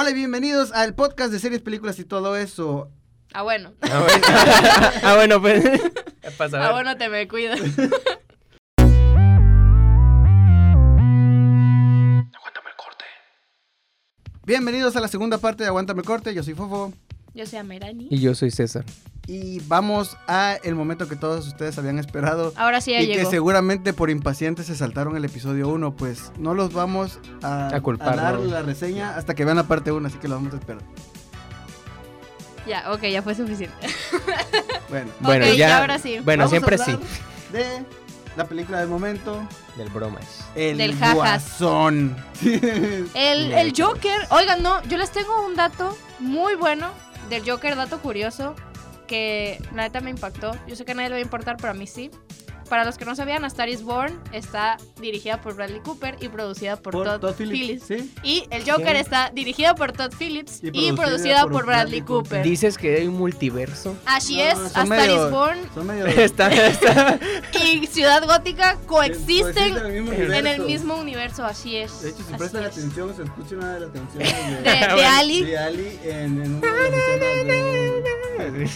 [0.00, 2.90] Hola y bienvenidos al podcast de series, películas y todo eso.
[3.34, 3.74] Ah, bueno.
[3.82, 4.26] Ah, bueno,
[5.02, 5.62] ah, bueno pues.
[6.38, 7.60] Pasa a Ah, bueno, te me cuidas.
[14.46, 16.94] Bienvenidos a la segunda parte de Aguántame Corte, yo soy Fofo.
[17.34, 18.08] Yo soy Amerani.
[18.10, 18.84] Y yo soy César.
[19.26, 22.52] Y vamos a el momento que todos ustedes habían esperado.
[22.56, 23.30] Ahora sí ya y que llegó.
[23.30, 28.16] seguramente por impacientes se saltaron el episodio 1, pues no los vamos a, A culpar,
[28.16, 28.44] dar ¿no?
[28.46, 30.82] la reseña hasta que vean la parte 1, así que lo vamos a esperar.
[32.66, 33.76] Ya, ok, ya fue suficiente.
[35.20, 35.54] Bueno, ya.
[35.54, 36.18] ya ahora sí.
[36.24, 36.98] Bueno, vamos a siempre sí.
[37.52, 37.84] De
[38.36, 39.40] la película del momento,
[39.76, 40.44] Del bromas.
[40.56, 41.14] El Del jajas.
[41.14, 42.16] Guasón.
[42.42, 46.90] El, el Joker, oigan, no, yo les tengo un dato muy bueno
[47.30, 48.54] del Joker, dato curioso,
[49.06, 50.52] que la neta me impactó.
[50.66, 52.10] Yo sé que a nadie le va a importar, pero a mí sí.
[52.70, 56.28] Para los que no sabían, A Star is Born está dirigida por Bradley Cooper y
[56.28, 57.82] producida por, Todd, Phillips.
[57.84, 58.14] ¿sí?
[58.22, 62.00] Y el Joker está dirigida por Todd Phillips Y y, producida por por, Bradley Bradley
[62.02, 62.28] Cooper.
[62.38, 62.42] Cooper.
[62.44, 63.96] Dices que hay un multiverso.
[64.06, 66.06] Así No, es, A Star medio- is Born Son medio...
[66.06, 67.18] está, está.
[67.64, 70.28] y Ciudad Gótica coexisten Coexisten en el mismo en el
[70.60, 70.64] universo.
[70.66, 72.02] mismo universo, así es.
[72.02, 72.68] De hecho, si prestan es.
[72.70, 74.32] atención, se escucha una de las canciones
[74.62, 75.10] de, De, de Bueno.
[75.18, 75.42] Ali.
[75.44, 78.70] de Ali en, en una de las.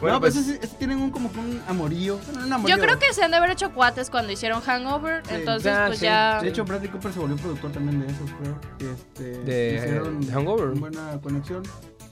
[0.00, 2.18] Bueno, no, pues, pues, ese- ese tienen un como que un amorío.
[2.26, 2.76] Bueno, un amorío.
[2.76, 5.34] Yo creo que se han de haber hecho cuates cuando hicieron Hangover, Sí.
[5.34, 6.04] entonces Ah, pues sí.
[6.04, 6.40] ya...
[6.42, 8.92] De hecho, Bradley Cooper se volvió productor también de esos, creo.
[8.92, 10.68] Este, De, hicieron eh, Hangover.
[10.68, 11.62] una buena conexión.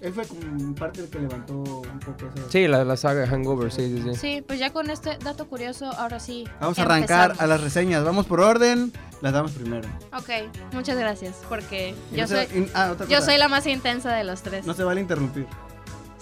[0.01, 2.51] Él fue como parte del que levantó un poco esa...
[2.51, 4.15] Sí, la, la saga Hangover, sí, sí, sí.
[4.19, 6.45] Sí, pues ya con este dato curioso, ahora sí.
[6.61, 7.41] Vamos a arrancar empezamos.
[7.41, 8.05] a las reseñas.
[8.05, 8.93] Vamos por orden.
[9.23, 9.89] Las damos primero.
[10.13, 10.29] Ok,
[10.73, 14.25] muchas gracias, porque Y yo no soy, y- ah, yo soy la más intensa de
[14.25, 14.67] los tres.
[14.67, 15.47] No se vale interrumpir.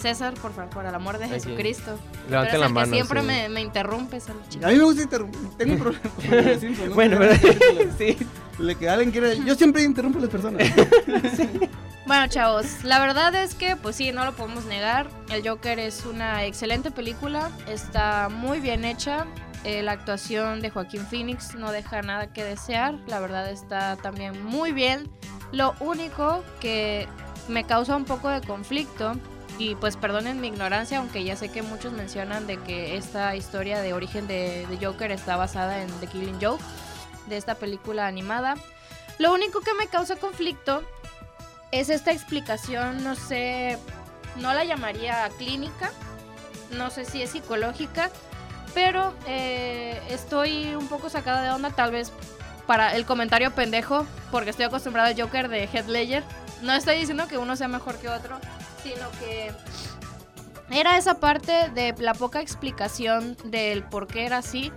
[0.02, 1.28] César, por favor, por el amor de.
[1.28, 1.98] Jesucristo.
[2.28, 2.90] Levanten la mano.
[2.90, 3.26] que siempre sí.
[3.26, 5.40] me, me interrumpes, al A mí me gusta interrumpir.
[5.56, 6.94] Tengo un problema con los Simpsons, ¿no?
[6.94, 8.16] Bueno, Pero- sí.
[8.58, 9.42] Le que alguien quiere.
[9.44, 10.68] Yo siempre interrumpo a las personas.
[12.04, 15.08] Bueno, chavos, la verdad es que, pues sí, no lo podemos negar.
[15.30, 19.24] El Joker es una excelente película, está muy bien hecha.
[19.62, 22.98] Eh, la actuación de Joaquín Phoenix no deja nada que desear.
[23.06, 25.08] La verdad está también muy bien.
[25.52, 27.06] Lo único que
[27.48, 29.12] me causa un poco de conflicto,
[29.62, 33.80] y pues perdonen mi ignorancia, aunque ya sé que muchos mencionan de que esta historia
[33.80, 36.62] de origen de, Joker está basada en The Killing Joke,
[37.28, 38.56] de esta película animada.
[39.18, 40.82] Lo único que me causa conflicto
[41.70, 43.78] es esta explicación, no sé,
[44.36, 45.92] no la llamaría clínica,
[46.72, 48.10] no sé si es psicológica,
[48.74, 52.10] pero eh, estoy un poco sacada de onda, tal vez
[52.66, 56.24] para el comentario pendejo, porque estoy acostumbrada al Joker de Heath Ledger.
[56.62, 58.38] No estoy diciendo que uno sea mejor que otro,
[58.82, 59.52] sino que
[60.70, 64.72] era esa parte de la poca explicación del por qué era así.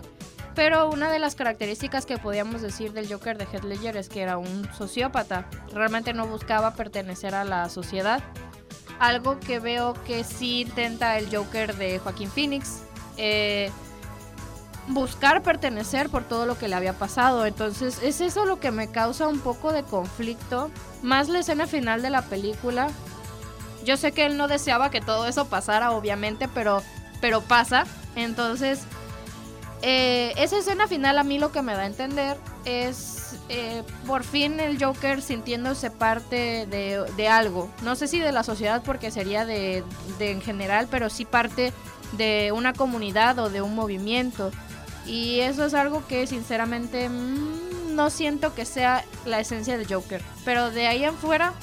[0.56, 4.22] Pero una de las características que podíamos decir del Joker de Heath Ledger es que
[4.22, 5.50] era un sociópata.
[5.74, 8.24] Realmente no buscaba pertenecer a la sociedad.
[9.00, 12.84] Algo que veo que sí intenta el Joker de Joaquín Phoenix.
[13.18, 13.72] eh,
[14.88, 17.46] buscar pertenecer por todo lo que le había pasado.
[17.46, 20.70] Entonces es eso lo que me causa un poco de conflicto.
[21.02, 22.90] Más la escena final de la película.
[23.86, 26.82] Yo sé que él no deseaba que todo eso pasara, obviamente, pero,
[27.22, 27.86] pero pasa.
[28.16, 28.82] Entonces,
[29.82, 34.24] eh, esa escena final a mí lo que me da a entender es eh, por
[34.24, 37.70] fin el Joker sintiéndose parte de, algo.
[37.84, 39.84] No sé si de la sociedad porque sería de,
[40.18, 41.72] de en general, pero sí parte
[42.14, 44.52] de una comunidad o de un movimiento.
[45.06, 50.22] Y eso es algo que sinceramente mm, no siento que sea la esencia del Joker.
[50.44, 51.54] Pero de ahí en fuera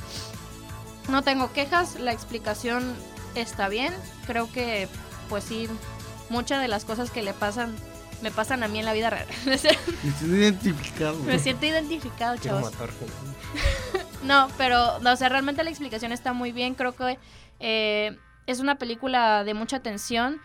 [1.08, 2.94] no tengo quejas, la explicación
[3.34, 3.94] está bien.
[4.26, 4.88] Creo que
[5.28, 5.68] pues sí,
[6.28, 7.74] muchas de las cosas que le pasan
[8.22, 9.26] me pasan a mí en la vida real.
[9.44, 11.18] Me siento identificado.
[11.24, 12.72] me siento identificado, chavos.
[14.22, 16.74] No, pero, no, o sea, realmente la explicación está muy bien.
[16.74, 17.18] Creo que
[17.58, 20.40] eh, es una película de mucha tensión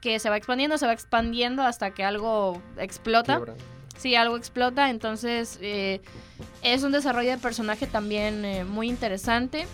[0.00, 3.36] que se va expandiendo, se va expandiendo hasta que algo explota.
[3.36, 3.54] Quiebra.
[3.96, 4.90] Sí, algo explota.
[4.90, 6.00] Entonces, eh,
[6.62, 9.66] es un desarrollo de personaje también eh, muy interesante.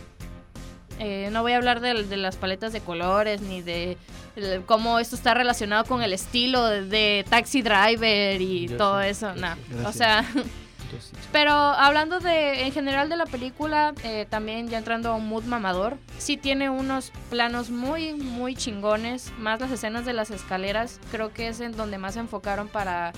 [0.98, 3.98] Eh, no voy a hablar de, de las paletas de colores ni de,
[4.34, 9.02] de cómo esto está relacionado con el estilo de, de Taxi Driver y Yo todo
[9.02, 9.34] sí, eso.
[9.34, 9.56] No,
[9.86, 11.12] o sea, sí.
[11.32, 15.44] pero hablando de, en general de la película, eh, también ya entrando a un mood
[15.44, 21.32] mamador, sí tiene unos planos muy, muy chingones, más las escenas de las escaleras, creo
[21.32, 23.12] que es en donde más se enfocaron para,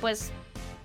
[0.00, 0.30] pues,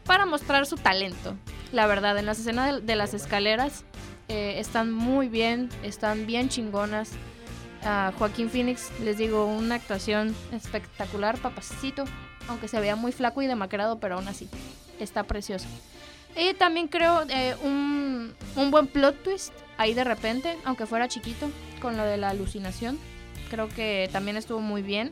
[0.06, 1.36] para mostrar su talento.
[1.72, 3.86] La verdad, en las escenas de, de las escaleras
[4.32, 7.12] eh, están muy bien, están bien chingonas.
[8.18, 12.06] Joaquín Phoenix, les digo, una actuación espectacular, papacito,
[12.48, 14.48] aunque se vea muy flaco y demacrado, pero aún así,
[15.00, 15.66] está precioso.
[16.38, 21.50] Y también creo eh, un, un buen plot twist ahí de repente, aunque fuera chiquito,
[21.82, 23.00] con lo de la alucinación.
[23.50, 25.12] Creo que también estuvo muy bien.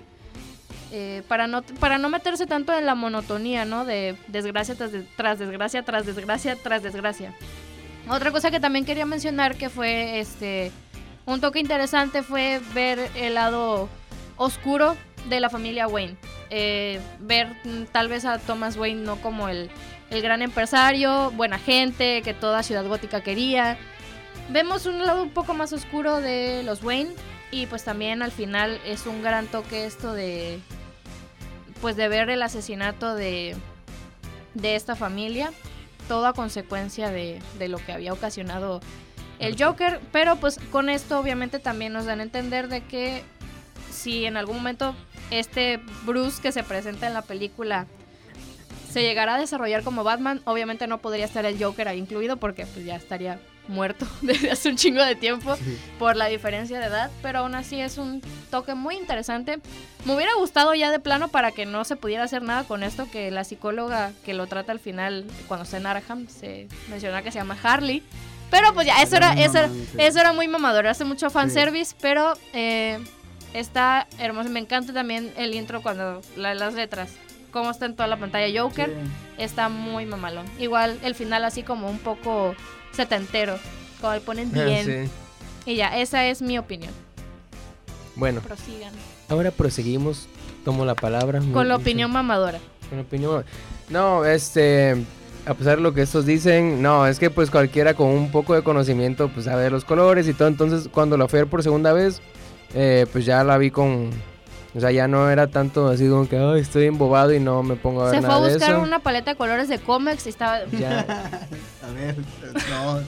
[0.92, 3.84] Eh, para, no, para no meterse tanto en la monotonía, ¿no?
[3.84, 7.34] De desgracia tras, de- tras desgracia, tras desgracia, tras desgracia.
[8.10, 10.72] Otra cosa que también quería mencionar que fue este
[11.28, 13.88] un toque interesante fue ver el lado
[14.36, 14.98] oscuro
[15.30, 16.18] de la familia Wayne.
[16.50, 19.70] Eh, ver mm, tal vez a Thomas Wayne no como el,
[20.10, 23.78] el gran empresario, buena gente, que toda Ciudad Gótica quería.
[24.50, 27.12] Vemos un lado un poco más oscuro de los Wayne
[27.52, 30.60] y pues también al final es un gran toque esto de
[31.80, 33.56] pues de ver el asesinato de,
[34.56, 35.52] de esta familia,
[36.10, 38.82] todo a consecuencia de, de lo que había ocasionado
[39.38, 43.24] el Joker, pero pues con esto obviamente también nos dan a entender de que
[43.90, 44.96] si en algún momento
[45.32, 47.86] este Bruce que se presenta en la película
[48.92, 52.66] se llegará a desarrollar como Batman, obviamente no podría estar el Joker ahí incluido porque
[52.66, 53.40] pues ya estaría
[53.70, 55.78] muerto desde hace un chingo de tiempo Sí.
[55.98, 58.22] por la diferencia de edad, pero aún así es un
[58.52, 59.60] toque muy interesante.
[60.06, 63.10] Me hubiera gustado ya de plano para que no se pudiera hacer nada con esto,
[63.12, 67.32] que la psicóloga que lo trata al final, cuando está en Arkham, se menciona que
[67.32, 68.04] se llama Harley.
[68.50, 69.88] Pero pues ya, eso era, eso era, sí.
[70.00, 72.98] eso era muy mamador, hace mucho fanservice, pero eh,
[73.54, 74.50] está hermoso.
[74.50, 77.12] Me encanta también el intro cuando la- las letras,
[77.52, 79.44] cómo está en toda la pantalla Joker, Sí.
[79.44, 80.46] está muy mamalón.
[80.60, 82.56] Igual el final así como un poco
[82.92, 83.58] setentero,
[84.02, 84.86] como le ponen Ah, bien.
[84.86, 85.12] sí.
[85.72, 86.92] Y ya, esa es mi opinión.
[88.16, 88.94] Bueno, Prosigan.
[89.30, 90.28] ahora proseguimos.
[90.66, 91.42] Tomo la palabra.
[91.54, 92.60] Con la opinión mamadora.
[92.90, 93.46] Con la opinión.
[93.90, 94.96] No, este.
[95.46, 98.54] A pesar de lo que estos dicen, no, es que pues cualquiera con un poco
[98.56, 100.48] de conocimiento, pues sabe los colores y todo.
[100.50, 102.22] Entonces, cuando la fui a ver por segunda vez,
[102.74, 104.10] eh, pues ya la vi con.
[104.76, 107.76] O sea, ya no era tanto así como que, ay, estoy embobado y no me
[107.76, 108.82] pongo a ver Se fue a de buscar eso.
[108.82, 110.60] una paleta de colores de cómics y estaba...
[110.78, 111.00] Ya,
[111.88, 112.16] A ver,
[112.70, 113.02] no.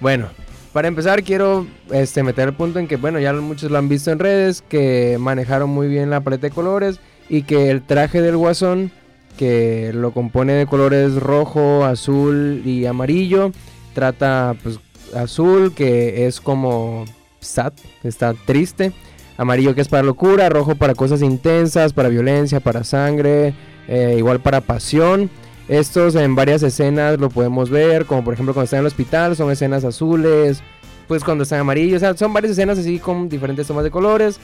[0.00, 0.28] Bueno,
[0.72, 4.10] para empezar quiero este, meter el punto en que, bueno, ya muchos lo han visto
[4.10, 6.98] en redes, que manejaron muy bien la paleta de colores
[7.28, 8.90] y que el traje del guasón,
[9.36, 13.52] que lo compone de colores rojo, azul y amarillo,
[13.94, 14.80] trata pues
[15.14, 17.04] azul, que es como
[17.40, 18.92] sad, está triste,
[19.36, 23.54] amarillo que es para locura, rojo para cosas intensas, para violencia, para sangre,
[23.88, 25.30] eh, igual para pasión.
[25.68, 29.36] Estos en varias escenas lo podemos ver, como por ejemplo cuando está en el hospital,
[29.36, 30.62] son escenas azules,
[31.08, 34.38] pues cuando están amarillos, son varias escenas así con diferentes tomas de colores.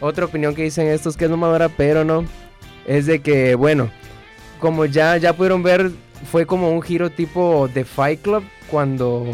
[0.00, 2.24] Otra opinión que dicen estos que es mamadora, pero no,
[2.86, 3.90] es de que, bueno,
[4.58, 5.90] como ya, ya pudieron ver,
[6.30, 9.26] fue como un giro tipo de Fight Club, cuando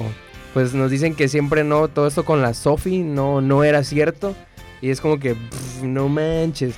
[0.55, 4.35] pues nos dicen que siempre no, todo esto con la Sophie no, no era cierto,
[4.87, 5.35] y es como que,
[5.83, 6.77] no manches.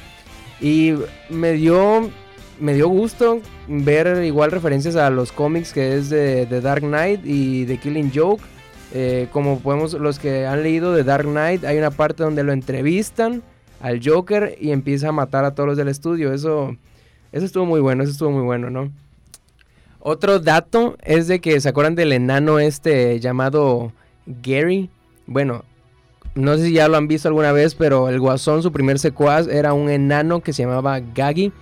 [0.63, 0.95] Y
[1.29, 2.11] me dio
[2.59, 7.21] me dio gusto ver igual referencias a los cómics que es de, de Dark Knight
[7.25, 8.43] y de Killing Joke.
[8.95, 12.53] Eh, como podemos, los que han leído de Dark Knight, hay una parte donde lo
[12.53, 13.43] entrevistan
[13.83, 16.33] al Joker y empieza a matar a todos los del estudio.
[16.33, 16.75] Eso,
[17.31, 18.91] eso estuvo muy bueno, eso estuvo muy bueno, ¿no?
[20.01, 23.93] Otro dato es de que se acuerdan del enano este llamado
[24.27, 24.89] Gary.
[25.27, 25.65] Bueno,
[26.35, 29.49] no sé si ya lo han visto alguna vez, pero el Guasón, su primer secuaz,
[29.49, 31.53] era un enano que se llamaba Gaggy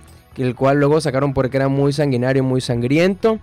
[0.43, 3.39] el cual luego sacaron porque era muy sanguinario, muy sangriento.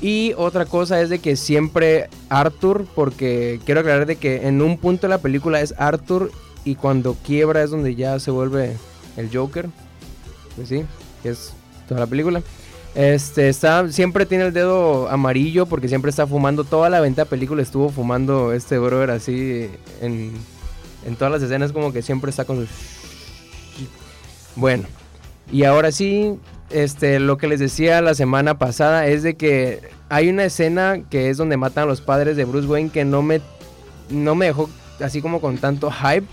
[0.00, 4.78] Y otra cosa es de que siempre Arthur, porque quiero aclarar de que en un
[4.78, 6.30] punto de la película es Arthur
[6.64, 8.76] y cuando quiebra es donde ya se vuelve
[9.16, 9.68] el Joker.
[10.56, 10.84] Pues sí,
[11.22, 11.52] es
[11.88, 12.42] toda la película.
[12.94, 17.60] Este está siempre tiene el dedo amarillo porque siempre está fumando toda la venta película
[17.60, 19.68] estuvo fumando este brother así
[20.00, 20.32] en
[21.04, 22.72] en todas las escenas como que siempre está con su
[24.56, 24.84] Bueno,
[25.52, 26.38] y ahora sí,
[26.70, 31.30] este, lo que les decía la semana pasada es de que hay una escena que
[31.30, 33.40] es donde matan a los padres de Bruce Wayne que no me,
[34.10, 34.70] no me dejó
[35.00, 36.26] así como con tanto hype.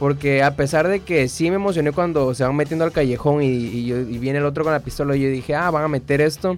[0.00, 3.46] Porque a pesar de que sí me emocioné cuando se van metiendo al callejón y,
[3.48, 6.20] y yo- y viene el otro con la pistola, yo dije, ah, van a meter
[6.22, 6.56] esto.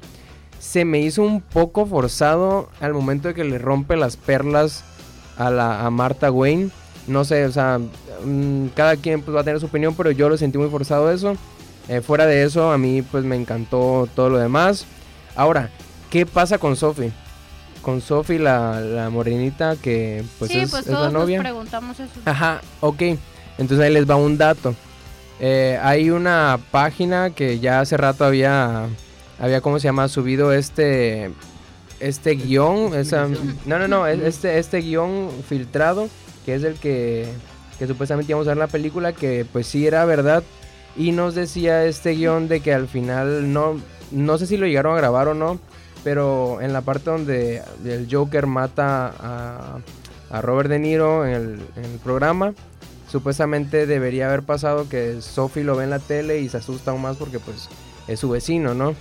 [0.60, 4.84] Se me hizo un poco forzado al momento de que le rompe las perlas
[5.36, 6.70] a, la, a Martha Wayne.
[7.08, 7.80] No sé, o sea,
[8.24, 11.10] mm, cada quien pues, va a tener su opinión, pero yo lo sentí muy forzado
[11.10, 11.36] eso.
[11.88, 14.86] Eh, fuera de eso, a mí pues me encantó todo lo demás.
[15.34, 15.68] Ahora,
[16.10, 17.10] ¿qué pasa con Sophie?
[17.82, 21.40] Con Sophie, la, la morenita que pues sí, es, pues es la todos nos novia.
[21.40, 22.12] preguntamos eso.
[22.24, 23.02] Ajá, ok.
[23.58, 24.74] Entonces ahí les va un dato.
[25.40, 28.86] Eh, hay una página que ya hace rato había,
[29.38, 30.08] había ¿cómo se llama?
[30.08, 31.30] Subido este,
[32.00, 32.94] este guion.
[32.94, 33.28] esa-
[33.66, 36.08] no, no, no, es- este, este guion filtrado,
[36.46, 37.26] que es el que,
[37.78, 40.42] que supuestamente íbamos a ver la película, que pues sí era verdad.
[40.96, 43.80] Y nos decía este guion de que al final no,
[44.10, 45.58] no sé si lo llegaron a grabar o no,
[46.04, 49.78] pero en la parte donde el Joker mata a,
[50.30, 52.52] a Robert De Niro en el, en el programa.
[53.12, 57.02] Supuestamente debería haber pasado que Sophie lo ve en la tele y se asusta aún
[57.02, 57.68] más porque pues
[58.08, 58.94] es su vecino, ¿no?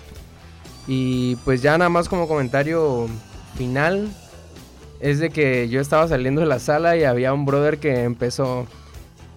[0.86, 3.08] Y pues ya nada más como comentario
[3.56, 4.10] final
[5.00, 8.68] es de que yo estaba saliendo de la sala y había un brother que empezó,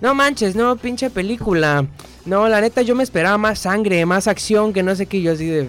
[0.00, 1.86] no manches, no, pinche película.
[2.26, 5.22] No, la neta yo me esperaba más sangre, más acción, que no sé qué.
[5.22, 5.68] Yo así de,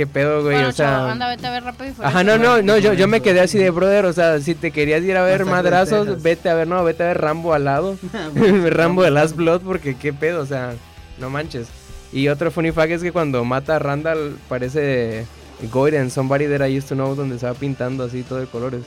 [0.00, 0.54] qué pedo, güey.
[0.54, 2.08] Bueno, o sea, chavo, anda, vete a ver rápido y Furioso.
[2.08, 4.70] Ajá, no, no, no, yo, yo me quedé así de brother, o sea, si te
[4.70, 6.22] querías ir a ver madrazos, Texas.
[6.22, 7.98] vete a ver, no, vete a ver Rambo al lado,
[8.70, 10.72] Rambo de Last Blood, porque qué pedo, o sea,
[11.18, 11.68] no manches.
[12.14, 15.26] Y otro funny fact es que cuando mata a Randall parece
[15.70, 18.84] Goyden, Somebody That I Used to Know, donde se va pintando así todo de colores.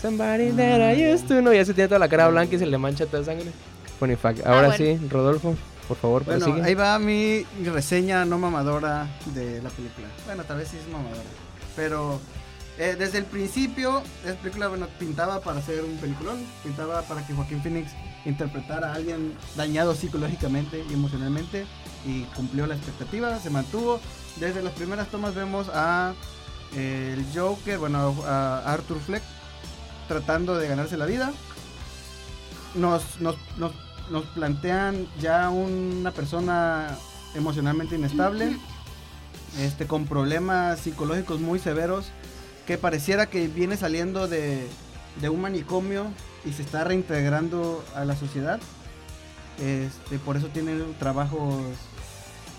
[0.00, 2.66] Somebody That I Used to Know, ya se tiene toda la cara blanca y se
[2.66, 3.50] le mancha toda sangre.
[3.98, 4.46] Funny fact.
[4.46, 4.76] Ahora bueno.
[4.76, 5.56] sí, Rodolfo,
[5.88, 6.66] por favor, Bueno, prosigue.
[6.66, 10.08] ahí va mi reseña no mamadora de la película.
[10.26, 11.22] Bueno, tal vez sí es mamadora.
[11.74, 12.20] Pero
[12.78, 16.38] eh, desde el principio, esa película bueno, pintaba para ser un peliculón.
[16.62, 17.92] Pintaba para que Joaquín Phoenix
[18.24, 21.66] interpretara a alguien dañado psicológicamente y emocionalmente.
[22.04, 24.00] Y cumplió la expectativa, se mantuvo.
[24.36, 26.14] Desde las primeras tomas vemos a
[26.74, 29.22] eh, el Joker, bueno, a Arthur Fleck
[30.08, 31.32] tratando de ganarse la vida.
[32.74, 33.72] Nos, nos, nos,
[34.10, 36.96] nos plantean ya una persona
[37.34, 38.56] emocionalmente inestable,
[39.58, 42.06] este, con problemas psicológicos muy severos,
[42.66, 44.66] que pareciera que viene saliendo de,
[45.20, 46.06] de un manicomio
[46.44, 48.60] y se está reintegrando a la sociedad.
[49.60, 51.62] Este, por eso tiene trabajos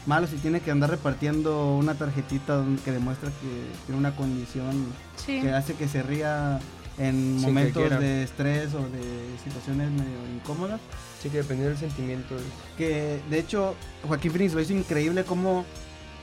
[0.08, 4.86] malos y tiene que andar repartiendo una tarjetita que demuestra que tiene una condición
[5.18, 5.42] Sí.
[5.42, 6.60] que hace que se ría
[6.98, 10.80] en Sin momentos de estrés o de situaciones medio incómodas.
[11.22, 12.36] Sí, que dependiendo del sentimiento.
[12.78, 13.76] Que de hecho
[14.08, 15.66] Joaquín Phoenix lo hizo increíble como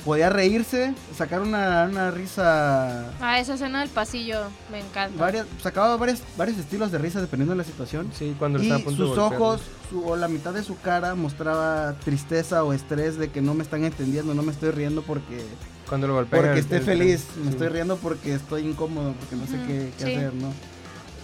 [0.04, 5.18] podía reírse, sacar una, una risa, Ah, esa escena del pasillo me encanta.
[5.18, 8.10] varias, sacaba varios, varios estilos de risa dependiendo de la situación.
[8.12, 11.14] Sí, cuando Y estaba a punto sus ojos su- o la mitad de su cara
[11.14, 15.42] mostraba tristeza o estrés de que no me están entendiendo, no me estoy riendo porque
[15.88, 16.42] Cuando lo golpean.
[16.42, 17.48] porque el- esté el- feliz, me sí.
[17.50, 20.10] estoy riendo porque estoy incómodo, porque no sé Ujú, qué, qué sí.
[20.14, 20.52] hacer, ¿no?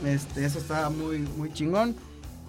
[0.06, 1.94] Este, eso está muy, muy chingón.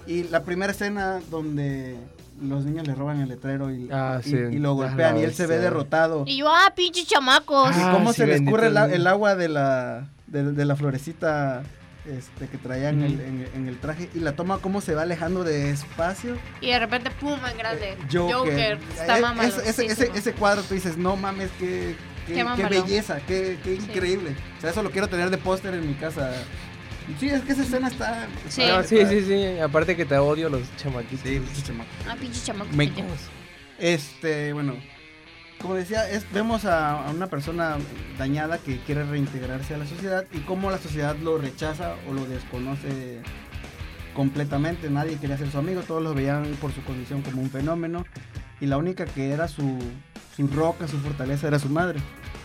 [0.08, 1.96] Y la primera escena donde
[2.41, 4.36] los niños le roban el letrero y, Ah, y- sí.
[4.36, 6.24] y lo Ah, golpean y él se ve derrotado.
[6.25, 7.75] Y yo, ah, pinches chamacos.
[7.75, 10.75] y Ah, cómo sí, se le escurre el, el agua de la, de, de la
[10.75, 11.63] florecita
[12.05, 15.03] este, que traía en, en, el- en el traje y la toma cómo se va
[15.03, 16.38] alejando despacio.
[16.62, 17.98] Y de repente, pum, en grande.
[18.12, 18.34] Joker.
[18.36, 18.79] Joker.
[19.00, 19.60] Está Eh, mamalón.
[19.62, 21.96] ese, ese, ese, ese cuadro tú dices, no mames, qué,
[22.27, 22.70] qué, Qué qué mamalón.
[22.70, 23.86] belleza, qué, qué Sí.
[23.88, 24.36] increíble.
[24.58, 26.34] O sea, eso lo quiero tener de póster en mi casa.
[27.20, 28.27] Sí, es que esa escena está...
[28.48, 28.62] Sí.
[28.62, 29.60] Está- sí, sí, sí.
[29.60, 31.20] Aparte que te odio los chamaquitos.
[31.27, 31.89] Sí, pinche chamaco.
[32.08, 33.20] Ah, pinches pendejos.
[33.79, 34.75] Este, bueno,
[35.62, 37.77] como decía, es, vemos a, a una persona
[38.18, 42.25] dañada que quiere reintegrarse a la sociedad y cómo la sociedad lo rechaza o lo
[42.25, 43.22] desconoce
[44.15, 44.89] completamente.
[44.89, 48.06] Nadie quería ser su amigo, todos lo veían por su condición como un fenómeno
[48.60, 49.80] y la única que era su,
[50.36, 52.00] su roca, su fortaleza era su madre.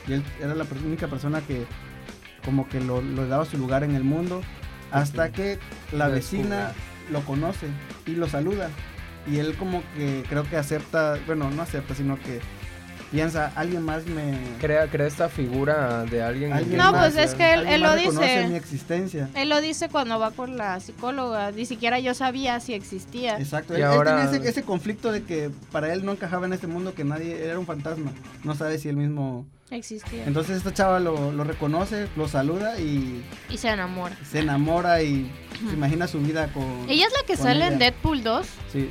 [0.06, 1.66] Y él era la única persona que
[2.44, 4.40] como que lo, lo daba su lugar en el mundo
[4.92, 5.58] hasta que
[5.92, 6.72] la vecina
[7.10, 7.66] lo conoce
[8.06, 8.70] y lo saluda.
[9.26, 12.40] Y él como que creo que acepta, bueno, no acepta, sino que
[13.10, 14.36] piensa, alguien más me...
[14.60, 16.52] Crea, crea esta figura de alguien.
[16.52, 18.48] alguien No, más- pues es que él- lo reconoce dice.
[18.48, 19.28] mi existencia.
[19.34, 21.50] Él lo dice cuando va con la psicóloga.
[21.52, 23.38] Ni siquiera yo sabía si existía.
[23.38, 23.72] Exacto.
[23.74, 26.52] Y Él, él ahora- tenía ese, ese conflicto de que para él no encajaba en
[26.52, 28.10] este mundo, que nadie era un fantasma.
[28.44, 29.46] No sabe si él mismo...
[29.68, 30.24] Existía.
[30.26, 34.14] Entonces esta chava lo, lo reconoce, lo saluda y y se enamora.
[34.24, 35.28] se enamora y
[35.68, 36.62] se imagina su vida con...
[36.88, 37.78] Ella es la que sale en.
[37.80, 38.46] Deadpool 2.
[38.72, 38.90] Sí.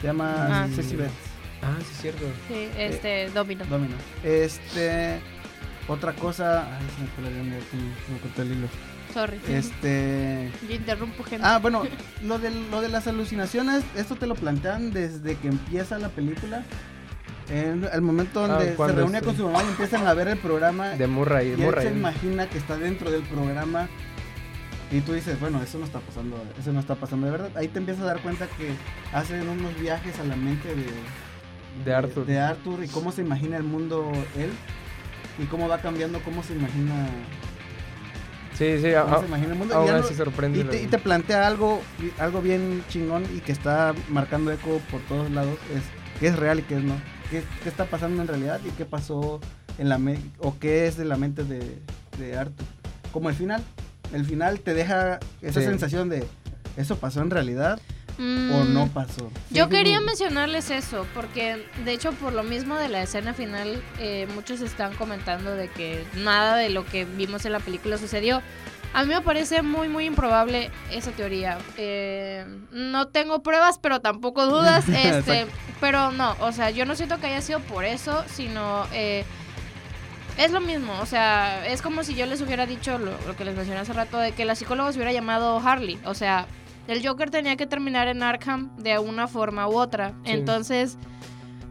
[0.00, 0.34] Se llama
[0.64, 0.68] Ah.
[0.72, 1.12] Ceci Betts.
[1.64, 2.24] Ah, sí, es cierto.
[2.48, 3.64] Sí, este, Domino.
[3.64, 3.94] Domino.
[4.22, 5.18] Este...
[5.88, 6.66] Otra cosa...
[6.76, 8.68] Ay, se me fue la aquí, se me cortó el hilo.
[9.12, 9.40] Sorry.
[9.48, 10.50] Este...
[10.68, 11.46] Yo interrumpo gente.
[11.46, 11.84] Ah, bueno,
[12.22, 16.64] lo de, lo de las alucinaciones, esto te lo plantean desde que empieza la película.
[17.50, 20.38] En el momento Ah, donde se reúne con su mamá y empiezan a ver el
[20.38, 20.90] programa.
[20.90, 21.48] De Murray.
[21.48, 21.88] y él Murray.
[21.88, 23.88] se imagina que está dentro del programa.
[24.90, 27.50] Y tú dices, bueno, eso no está pasando, eso no está pasando de verdad.
[27.56, 28.70] Ahí te empiezas a dar cuenta que
[29.12, 30.86] hacen unos viajes a la mente de,
[31.84, 32.26] De Arthur.
[32.26, 34.50] de Arthur y cómo se imagina el mundo él.
[35.38, 37.08] Y cómo va cambiando, cómo se imagina,
[38.56, 38.92] Sí, sí.
[39.02, 39.84] cómo a- se imagina el mundo.
[40.10, 40.60] Y sorprende.
[40.60, 41.80] y te, y te plantea algo,
[42.18, 45.58] algo bien chingón y que está marcando eco por todos lados.
[45.74, 45.82] Es
[46.20, 46.94] qué es real y qué es no.
[47.30, 49.40] ¿Qué, qué está pasando en realidad y qué pasó
[49.78, 51.78] en la me- o qué es de la mente de,
[52.18, 52.66] de Arthur.
[53.12, 53.62] Como el final.
[54.12, 55.66] El final te deja esa Sí.
[55.66, 56.24] sensación de
[56.76, 57.80] eso pasó en realidad
[58.18, 59.30] o Mm, no pasó.
[59.50, 64.26] Yo quería mencionarles eso, porque de hecho por lo mismo de la escena final, eh,
[64.34, 68.42] muchos están comentando de que nada de lo que vimos en la película sucedió.
[68.92, 71.58] A mí me parece muy, muy improbable esa teoría.
[71.76, 74.88] Eh, no tengo pruebas, pero tampoco dudas.
[74.88, 75.46] este,
[75.80, 78.86] pero no, o sea, yo no siento que haya sido por eso, sino...
[78.92, 79.24] Eh,
[80.36, 83.44] es lo mismo, o sea, es como si yo les hubiera dicho lo, lo que
[83.44, 86.00] les mencioné hace rato, de que la psicóloga se hubiera llamado Harley.
[86.04, 86.48] O sea,
[86.86, 90.10] el Joker tenía que terminar en Arkham de una forma u otra.
[90.24, 90.32] Sí.
[90.32, 90.98] Entonces,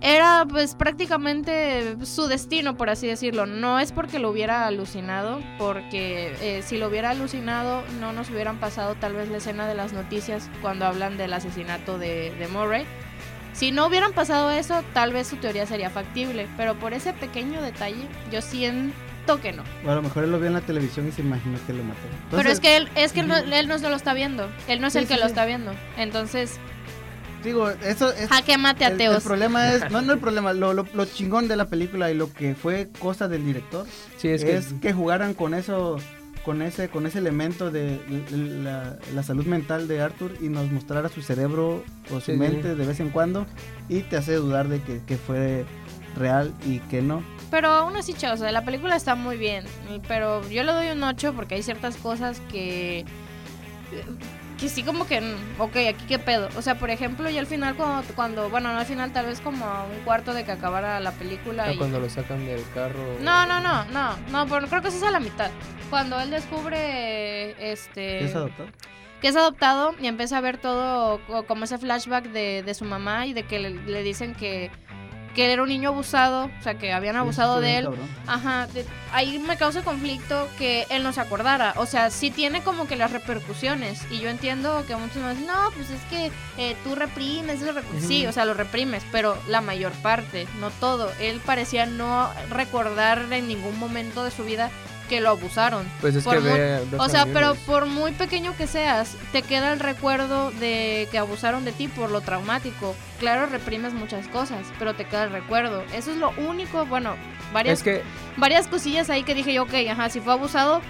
[0.02, 3.46] era pues prácticamente su destino, por así decirlo.
[3.46, 8.60] No es porque lo hubiera alucinado, porque eh, si lo hubiera alucinado no nos hubieran
[8.60, 12.86] pasado tal vez la escena de las noticias cuando hablan del asesinato de, de Murray.
[13.54, 17.62] Si no hubieran pasado eso, tal vez su teoría sería factible, pero por ese pequeño
[17.62, 18.94] detalle yo siento
[19.42, 19.64] que no.
[19.86, 21.84] O a lo mejor él lo vio en la televisión y se imaginó que lo
[21.84, 22.00] mató.
[22.32, 24.82] pero es que él, es que él no, él no se lo está viendo, él
[24.82, 25.32] no es Sí, el que sí, lo sí.
[25.32, 25.72] está viendo.
[25.98, 26.60] Entonces,
[27.44, 28.30] Digo, eso es...
[28.30, 29.24] jaque mate el, el ateos.
[29.24, 32.32] problema es, no, no el problema, lo, lo, lo chingón de la película y lo
[32.32, 33.86] que fue cosa del director
[34.18, 34.80] Sí, es es, que...
[34.80, 35.98] que, jugaran con eso,
[36.46, 38.00] con ese, con ese elemento de
[38.32, 42.38] la, la salud mental de Arthur y nos mostrara su cerebro o su Sí, sí.
[42.38, 43.46] mente de vez en cuando
[43.90, 45.66] y te hace dudar de que, que fue
[46.16, 47.24] real y que no.
[47.54, 49.64] Pero aún así, chavos, o sea, la película está muy bien.
[50.08, 53.06] Pero yo le doy un 8 porque hay ciertas cosas que.
[54.60, 55.22] Que sí, como que.
[55.22, 56.50] mm, Ok, aquí qué pedo.
[56.58, 58.04] O sea, por ejemplo, ya al final, cuando.
[58.16, 61.12] cuando bueno, no al final, tal vez como a un cuarto de que acabara la
[61.12, 61.66] película.
[61.66, 63.18] Ah, y- cuando lo sacan del carro...
[63.22, 64.18] No, no, no, no.
[64.32, 65.52] No, pero creo que eso es a la mitad.
[65.92, 67.52] Cuando él descubre.
[67.72, 68.20] Este.
[68.20, 68.70] ¿Qué es adoptado?
[69.22, 72.84] que es adoptado y empieza a ver todo co- como ese flashback de, de su
[72.84, 74.70] mamá y de que le, le dicen que,
[75.34, 77.90] que él era un niño abusado, o sea, que habían abusado de él.
[78.28, 81.74] Ajá, de- ahí me causa conflicto que él no se acordara.
[81.78, 84.02] O sea, sí tiene como que las repercusiones.
[84.12, 87.62] Y yo entiendo que muchos me dicen, no, pues es que eh, tú reprimes.
[87.62, 87.98] lo repu-".
[87.98, 88.08] Ujú.
[88.08, 91.12] Sí, o sea, lo reprimes, pero la mayor parte, no todo.
[91.20, 94.70] Él parecía no recordar en ningún momento de su vida
[95.10, 95.86] que lo abusaron.
[96.02, 96.82] Pues es Por que muy- ve...
[96.92, 101.18] ve O sea, pero por muy pequeño que seas, te queda el recuerdo de que
[101.18, 102.96] abusaron de ti por lo traumático.
[103.20, 105.84] Claro, reprimes muchas cosas, pero te queda el recuerdo.
[105.94, 107.16] Eso es lo único, bueno,
[107.54, 108.02] varias, Es que...
[108.38, 110.82] varias cosillas ahí que dije yo, ok, ajá, si fue abusado,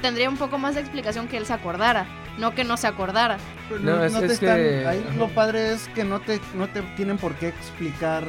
[0.00, 2.06] tendría un poco más de explicación que él se acordara,
[2.38, 3.36] no que no se acordara.
[3.68, 6.82] Pues No, es- te es que- ahí lo padre es que no te, no te
[6.96, 8.24] tienen por qué explicar.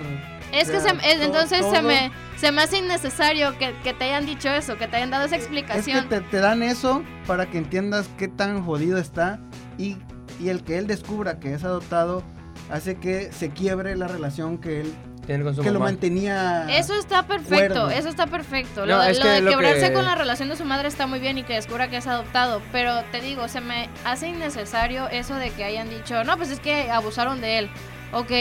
[0.53, 3.93] Es que se, es- to- entonces se todo- me, se me hace innecesario que, que
[3.93, 6.09] te hayan dicho eso, que te hayan dado esa Es que explicación.
[6.09, 9.39] te, te dan eso para que entiendas qué tan jodido está
[9.77, 9.97] y,
[10.39, 12.23] y el que él descubra que es adoptado
[12.71, 14.93] hace que se quiebre la relación que él
[15.25, 15.91] Tiene con su que lo mamá.
[15.91, 16.65] mantenía.
[16.77, 17.89] Eso está perfecto, Cuerdo.
[17.89, 18.81] eso está perfecto.
[18.85, 21.07] No, lo, es lo de lo quebrarse que- con la relación de su madre está
[21.07, 25.07] muy bien y que descubra que es adoptado, pero te digo, se me hace innecesario
[25.09, 27.69] eso de que hayan dicho, no, pues es que abusaron de él.
[28.11, 28.31] Ok,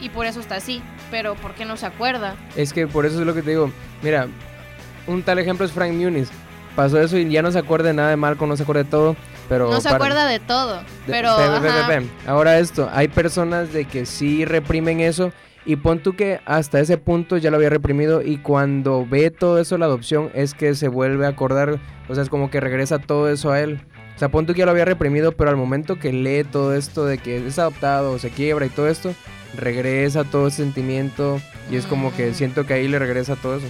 [0.00, 2.34] y por eso está así, pero ¿por qué no se acuerda?
[2.56, 3.70] Es que por eso es lo que te digo.
[4.02, 4.26] Mira,
[5.06, 6.28] un tal ejemplo es Frank Muniz.
[6.76, 8.90] Pasó eso y ya no se acuerda de nada de Malcolm, no se acuerda de
[8.90, 9.16] todo.
[9.48, 11.36] Pero no se para- acuerda de todo, de- pero...
[11.60, 11.88] ve, ajá.
[11.88, 12.06] ve.
[12.26, 15.32] Ahora esto, hay personas de que sí reprimen eso
[15.64, 19.58] y pon tú que hasta ese punto ya lo había reprimido y cuando ve todo
[19.58, 22.98] eso la adopción es que se vuelve a acordar, o sea, es como que regresa
[22.98, 23.80] todo eso a él.
[24.18, 26.74] O sea, pon tú que ya lo había reprimido, pero al momento que lee todo
[26.74, 29.14] esto de que es adoptado, o se quiebra y todo esto,
[29.56, 32.34] regresa todo ese sentimiento y es como que Mm.
[32.34, 33.66] siento que ahí le regresa todo eso.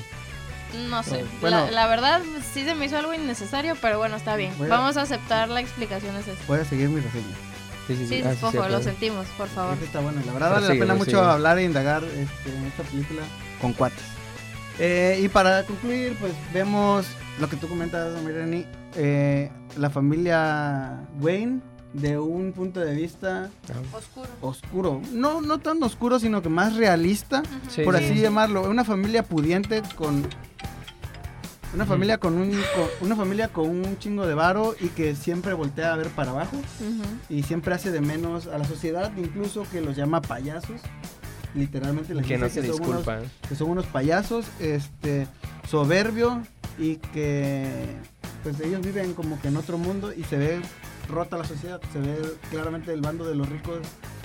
[0.88, 1.66] No sé, bueno.
[1.66, 2.22] la, la verdad
[2.54, 4.52] sí se me hizo algo innecesario, pero bueno, está bien.
[4.56, 6.42] Voy a- Vamos a aceptar la explicación es esa.
[6.46, 7.24] Puedes seguir mi reseña.
[7.86, 8.22] Sí, sí, sí.
[8.22, 9.74] Sí, Ah, lo sentimos, por favor.
[9.74, 10.22] Esta está buena.
[10.24, 13.22] La verdad vale la pena mucho hablar e indagar este, en esta película
[13.60, 14.02] con cuates.
[14.78, 17.06] Eh, y para concluir, pues vemos
[17.40, 18.64] lo que tú comentas, Mirani,
[18.96, 21.60] eh, la familia Wayne
[21.92, 24.28] de un punto de vista Ah, Oscuro.
[24.40, 25.02] oscuro.
[25.12, 28.04] No, no tan oscuro, sino que más realista, sí, por sí.
[28.04, 28.68] así llamarlo.
[28.68, 30.26] Una familia pudiente con...
[31.74, 35.52] Una familia con un con- una familia con un chingo de varo y que siempre
[35.52, 36.56] voltea a ver para abajo
[37.28, 40.80] y siempre hace de menos a la sociedad, incluso que los llama payasos.
[41.54, 43.18] Literalmente les Que dice no se son unos- disculpa.
[43.48, 45.26] que son unos payasos, este,
[45.68, 46.42] soberbio
[46.78, 47.66] y que
[48.42, 50.60] pues ellos viven como que en otro mundo y se ve
[51.08, 52.16] rota la sociedad, se ve
[52.50, 53.78] claramente el bando de los ricos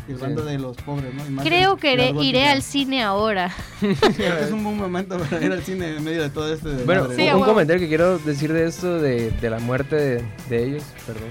[0.08, 0.22] y el Sí.
[0.24, 1.26] bando de los pobres, ¿no?
[1.26, 3.52] Y más Creo que iré, iré al cine ahora.
[3.82, 7.08] Este es un buen momento para ir al cine en medio de todo este Bueno,
[7.16, 10.64] Sí, un, un comentario que quiero decir de esto, de, de la muerte de, de
[10.66, 11.30] ellos, perdón.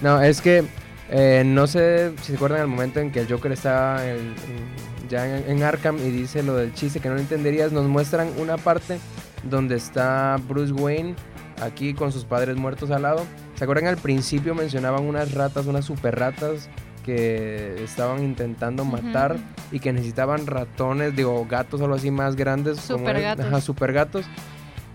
[0.00, 0.64] No, es que
[1.10, 5.08] eh, no sé si se acuerdan al momento en que el Joker estaba en- en-
[5.08, 8.30] ya en, en Arkham y dice lo del chiste que no lo entenderías, nos muestran
[8.38, 8.98] una parte
[9.44, 11.14] donde está Bruce Wayne
[11.60, 13.24] aquí con sus padres muertos al lado.
[13.54, 16.68] ¿Se acuerdan al principio mencionaban unas ratas, unas super ratas
[17.02, 19.36] que estaban intentando matar
[19.70, 22.78] y que necesitaban ratones, digo, gatos o algo así más grandes.
[22.78, 23.46] Supergatos.
[23.46, 24.26] Ajá, super gatos.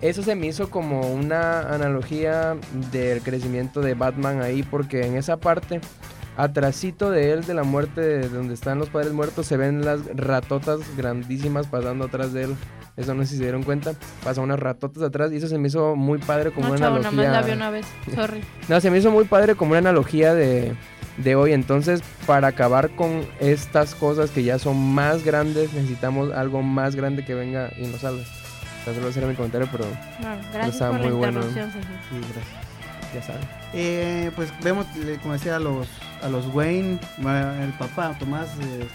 [0.02, 2.56] eso se me hizo como una analogía
[2.92, 5.82] del crecimiento de Batman ahí, porque en esa parte,
[6.38, 10.06] atrasito de él, de la muerte, de donde están los padres muertos, se ven las
[10.16, 12.56] ratotas grandísimas pasando atrás de él.
[12.98, 13.94] Eso no sé si se dieron cuenta.
[14.24, 16.96] Pasan unas ratotas atrás y eso se me hizo muy padre como no, una chavo,
[16.96, 17.24] analogía.
[17.24, 17.86] nada más la vi una vez.
[18.16, 18.42] Sorry.
[18.68, 20.76] No, se me hizo muy padre como una analogía de,
[21.18, 21.54] de hoy.
[21.54, 27.24] Entonces, para acabar con estas cosas que ya son más grandes, necesitamos algo más grande
[27.24, 28.24] que venga y nos salve.
[28.88, 29.86] O sea, solo mi comentario, pero
[30.22, 31.44] Bueno, gracias Está por muy la bueno.
[31.44, 31.86] sí, gracias.
[33.14, 33.42] Ya saben.
[33.74, 34.86] Eh, pues vemos,
[35.22, 35.88] como decía, a los,
[36.24, 38.88] a los Wayne, el papá, Tomás, este,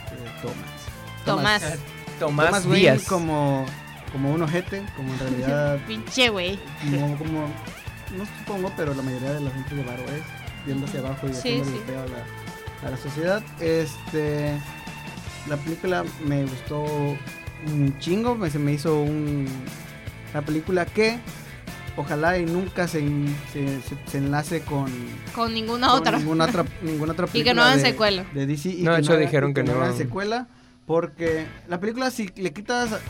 [0.43, 1.23] Tomás.
[1.25, 1.79] Tomás.
[2.19, 3.05] Tomás, Wayne Díaz.
[3.05, 3.65] como,
[4.12, 6.59] como un ojete, como en realidad, Pinche güey.
[6.90, 7.40] como, como,
[8.16, 10.22] no supongo, pero la mayoría de la gente de Varo es,
[10.66, 11.83] viendo hacia abajo y Sí, haciéndole sí.
[11.87, 13.42] feo a la, a la sociedad.
[13.61, 14.53] Este,
[15.48, 19.46] la película me gustó un chingo, me, se me hizo un,
[20.33, 21.18] una película que
[21.96, 23.01] ojalá y nunca se,
[23.53, 24.90] se, se- se enlace con,
[25.35, 26.18] Con ninguna con otra.
[26.18, 28.25] ninguna otra ninguna otra Y película que no hagan de- secuela.
[28.33, 30.46] de DC y No, de que hecho hagan- dijeron y que no hagan secuela
[30.87, 33.01] porque la película si le quitas al,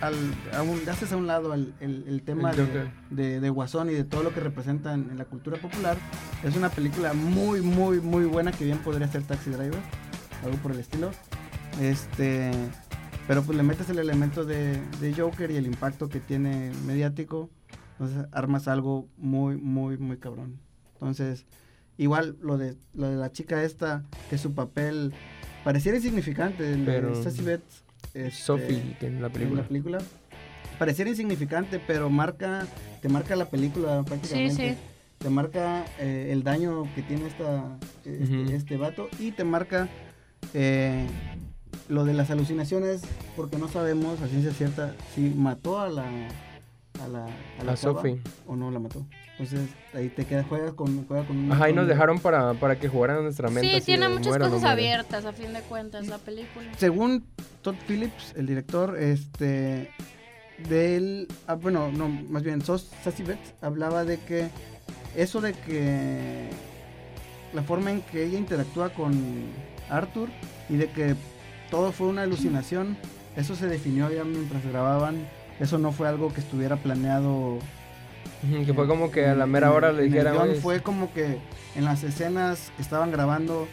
[0.00, 2.90] al- a un, le haces a un lado el, el- el tema El de, Joker.
[3.10, 5.96] de, de Guasón y de todo lo que representa en, en la cultura popular
[6.42, 9.78] es una película muy muy muy buena que bien podría ser Taxi Driver
[10.44, 11.10] algo por el estilo
[11.80, 12.50] este
[13.26, 17.50] pero pues le metes el elemento de, de Joker y el impacto que tiene mediático
[17.98, 20.58] entonces armas algo muy muy muy cabrón
[20.94, 21.44] entonces
[21.98, 25.12] igual lo de lo de la chica esta que su papel
[25.68, 27.82] pareciera insignificante el de Pero- Sassy Betts,
[28.14, 29.60] este, Sophie, que en la en película.
[29.60, 29.98] la película
[30.78, 32.66] pareciera insignificante pero marca
[33.02, 34.78] te marca la película prácticamente sí.
[35.18, 37.76] te marca eh, el daño que tiene esta
[38.06, 39.90] este, este vato y te marca
[40.54, 41.06] eh,
[41.90, 43.02] lo de las alucinaciones
[43.36, 46.06] porque no sabemos a ciencia cierta si mató a la
[47.04, 47.26] a la
[47.60, 48.20] a la A Sophie.
[48.46, 51.72] o no la mató entonces ahí te quedas juegas con juega con un Ajá, y
[51.72, 53.68] nos de- dejaron para, para que jugaran nuestra mente.
[53.70, 54.88] Sí, así tiene de, muchas muere o no cosas muere.
[54.90, 56.66] abiertas a fin de cuentas la película.
[56.76, 57.24] según
[57.62, 59.90] Todd Phillips, el director, este,
[60.68, 64.48] de él, ah, bueno, no, más bien, Sos Sassy Betts hablaba de que
[65.16, 66.48] eso de que
[67.54, 69.14] la forma en que ella interactúa con
[69.88, 70.30] Arthur
[70.68, 71.14] y de que
[71.70, 72.96] todo fue una alucinación,
[73.36, 75.28] eso se definió ya mientras grababan,
[75.60, 77.58] eso no fue algo que estuviera planeado.
[78.64, 81.38] Que fue como que a la en- mera hora le "Oye, fue como que
[81.74, 83.66] en las escenas que estaban grabando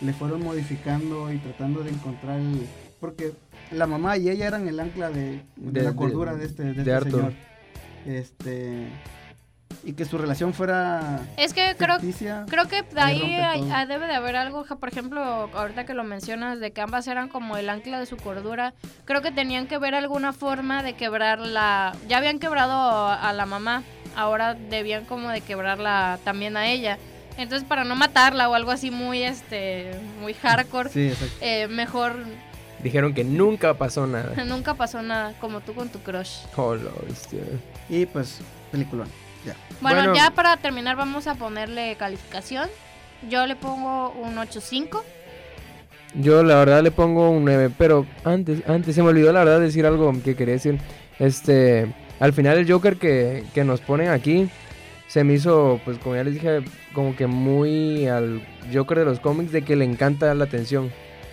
[0.00, 2.66] le fueron modificando y tratando de encontrar el...
[3.00, 3.32] Porque
[3.70, 6.72] la mamá y ella eran el ancla de, de De- la cordura de, este, de
[6.74, 7.12] de este Arthur.
[7.20, 7.32] señor.
[8.06, 8.88] Este...
[9.84, 12.44] Y que su relación fuera Es que creo ficticia.
[12.48, 15.22] Creo que de Ahí hay- ah, debe de haber algo, ja, por ejemplo,
[15.54, 19.22] ahorita que lo mencionas, de que ambas eran como el ancla de su cordura, creo
[19.22, 21.94] que tenían que ver alguna forma de quebrar la...
[22.08, 23.82] Ya habían quebrado a la mamá,
[24.16, 26.98] ahora debían como de quebrarla también a ella.
[27.36, 32.16] Entonces, para no matarla o algo así muy, este, muy hardcore, Sí, eh, mejor
[32.82, 34.44] Dijeron que nunca pasó nada.
[34.44, 36.44] nunca pasó nada, como tú con tu crush.
[36.56, 37.40] Oh, la bestia.
[37.88, 38.38] Y pues,
[38.70, 39.08] peliculón.
[39.44, 39.54] Ya.
[39.80, 40.14] Bueno, Bueno.
[40.14, 42.68] ya para terminar vamos a ponerle calificación.
[43.28, 45.02] Yo le pongo un 8.5.
[46.14, 49.60] Yo la verdad le pongo un 9, pero antes, antes se me olvidó la verdad
[49.60, 50.78] decir algo que quería decir.
[51.18, 54.48] Este, al final el Joker que, que nos ponen aquí
[55.08, 59.20] se me hizo, pues como ya les dije, como que muy al Joker de los
[59.20, 60.90] cómics de que le encanta la atención.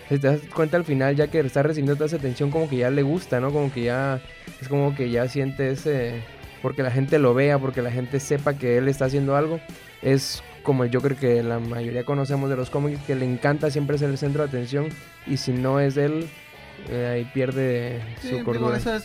[0.08, 2.76] Si te das cuenta al final, ya que está recibiendo toda esa atención, como que
[2.76, 3.50] ya le gusta, ¿no?
[3.50, 4.20] Como que ya,
[4.60, 6.22] es como que ya siente ese,
[6.66, 9.60] porque la gente lo vea, porque la gente sepa que él está haciendo algo.
[10.02, 13.98] Es como el Joker que la mayoría conocemos de los cómics, que le encanta siempre
[13.98, 14.88] ser el centro de atención
[15.28, 16.26] y si no es él,
[16.90, 18.76] eh, ahí pierde Sí, su digo, cordura.
[18.78, 19.04] eso es...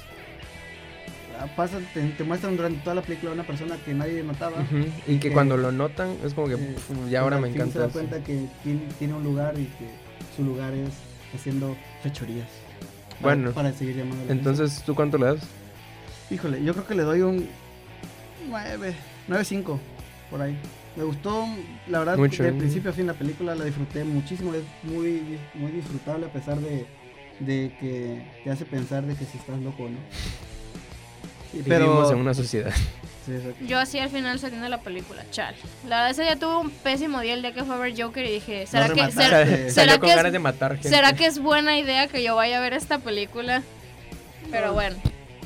[1.40, 4.58] ah, Pasa, te, te muestran durante toda la película a una persona que nadie notaba.
[4.62, 7.50] Ujú, Y que que- cuando lo notan es como que Eh, "Puf, ya ahora me
[7.50, 7.74] encanta.
[7.74, 7.94] Se da eso".
[7.94, 9.86] cuenta que tiene, tiene un lugar y que
[10.36, 10.90] su lugar es
[11.36, 12.48] haciendo fechorías.
[13.22, 15.42] Para- Bueno, para seguir llamando la Entonces, ¿tú cuánto le das?
[16.32, 17.48] Híjole, yo creo que le doy un
[18.50, 18.96] 9,
[19.30, 19.78] 9.5
[20.30, 20.56] por ahí.
[20.96, 21.46] Me gustó,
[21.88, 22.54] la verdad, Mucho, de ¿eh?
[22.54, 24.54] principio a fin la película la disfruté muchísimo.
[24.54, 26.86] Es muy, muy disfrutable a pesar de,
[27.40, 29.98] de que te hace pensar de que si estás loco o no.
[31.54, 32.72] Y- Vivimos en una sociedad.
[33.26, 33.66] sí, exacto.
[33.66, 35.58] Yo así al final salí de la película, chale.
[35.88, 38.26] La verdad ese día tuve un pésimo día el día que fue a ver Joker
[38.26, 40.90] y dije, ¿será No que será, será Salió con que ganas es, de matar gente.
[40.90, 43.64] será que es buena idea que yo vaya a ver esta película?
[44.50, 44.74] Pero No.
[44.74, 44.96] bueno,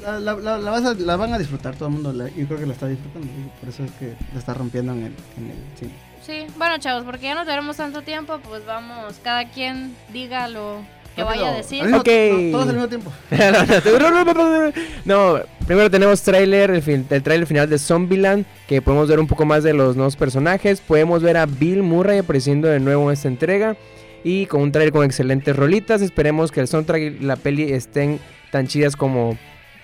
[0.01, 2.13] La, la- la- la vas a- la van a disfrutar todo el mundo.
[2.13, 3.27] la- yo creo que la está disfrutando.
[3.27, 5.91] y Por eso es que la está rompiendo en el, en el cine.
[6.25, 6.45] sí.
[6.57, 10.81] Bueno, chavos, porque ya no tenemos tanto tiempo, pues vamos, cada quien diga lo,
[11.15, 11.81] que vaya a decir.
[11.93, 12.07] Ok.
[12.09, 13.11] no, todos al mismo tiempo.
[15.05, 19.27] no, primero tenemos trailer, el, fin- el trailer final de Zombieland, que podemos ver un
[19.27, 20.81] poco más de los nuevos personajes.
[20.81, 23.75] Podemos ver a Bill Murray apareciendo de nuevo en esta entrega.
[24.23, 26.01] Y con un trailer con excelentes rolitas.
[26.01, 28.19] Esperemos que el soundtrack y la peli estén
[28.51, 29.37] tan chidas como,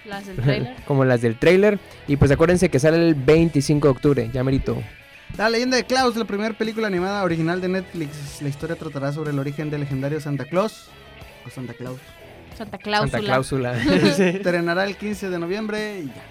[0.06, 0.76] Las del trailer.
[0.86, 1.80] como las del trailer.
[2.08, 4.82] Y pues acuérdense que sale el 25 de octubre, ya merito.
[5.38, 8.42] La leyenda de Klaus, la primera película animada original de Netflix.
[8.42, 10.90] La historia tratará sobre el origen del legendario Santa Claus.
[11.46, 12.00] O Santa Claus.
[12.58, 13.12] Santa Cláusula.
[13.12, 13.78] Santa Cláusula.
[14.28, 16.31] Estrenará el 15 de noviembre y ya.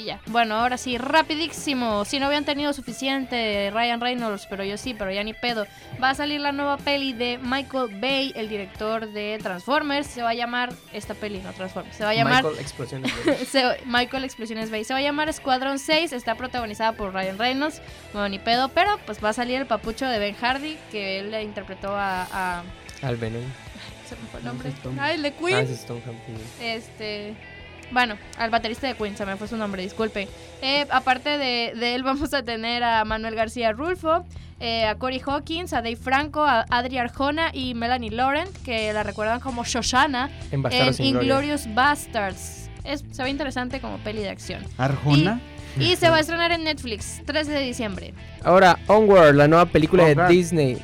[0.00, 0.20] Y ya.
[0.28, 2.04] Bueno, ahora sí, rapidísimo.
[2.06, 5.66] Si no habían tenido suficiente Ryan Reynolds, pero yo sí, pero ya ni pedo.
[6.02, 10.06] Va a salir la nueva peli de Michael Bay, el director de Transformers.
[10.06, 11.96] Se va a llamar esta peli, no Transformers.
[11.96, 13.12] Se va a llamar Michael Explosiones.
[13.48, 14.84] se- Michael Explosiones Bay.
[14.84, 16.12] Se va a llamar Squadron 6.
[16.14, 17.82] Está protagonizada por Ryan Reynolds.
[18.14, 21.30] Bueno, ni pedo, pero pues va a salir el papucho de Ben Hardy, que él
[21.30, 22.22] le interpretó a.
[22.32, 22.62] a
[23.02, 23.42] Al Venom.
[24.08, 24.72] se me fue el No, nombre.
[24.98, 25.56] Ah, el de Queen.
[25.56, 26.36] Ah, ese es Tom Hampton.
[26.62, 27.34] Este.
[27.90, 30.28] Bueno, al baterista de Queen, se me fue su nombre, disculpe.
[30.62, 34.24] Eh, aparte de, de él, vamos a tener a Manuel García Rulfo,
[34.60, 39.02] eh, a Cory Hawkins, a Dave Franco, a Adri Arjona y Melanie Laurent, que la
[39.02, 41.02] recuerdan como Shoshana En en.
[41.02, 42.68] Inglorious Bastards.
[42.84, 44.62] Es, se ve interesante como peli de acción.
[44.76, 45.40] Arjona.
[45.78, 48.12] Y se va a estrenar en Netflix, 13 de diciembre.
[48.42, 50.78] Ahora, Onward, la nueva película de Disney.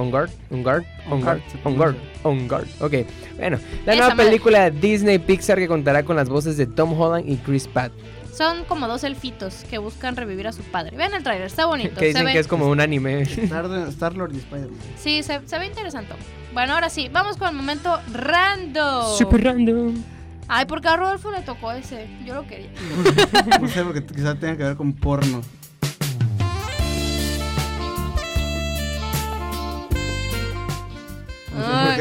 [0.00, 1.94] On Guard, On Guard, On Guard, On Guard.
[2.24, 2.66] On Guard.
[2.80, 2.94] Ok,
[3.38, 4.26] bueno, la Esa nueva madre.
[4.26, 7.92] película de Disney Pixar que contará con las voces de Tom Holland y Chris Pratt.
[8.32, 10.96] Son como dos elfitos que buscan revivir a su padre.
[10.96, 11.94] Vean el trailer, está bonito.
[11.94, 13.22] Que se dicen ve- que es como un anime.
[13.22, 14.78] Star, Lord y Spider-Man.
[14.96, 16.14] Sí, se, se ve interesante.
[16.54, 19.16] Bueno, ahora sí, vamos con el momento random.
[19.18, 19.94] Super random.
[20.48, 22.06] Ay, porque a Rodolfo le tocó ese.
[22.24, 22.70] Yo lo quería.
[23.60, 25.42] No sé, porque quizás tenga que ver con porno.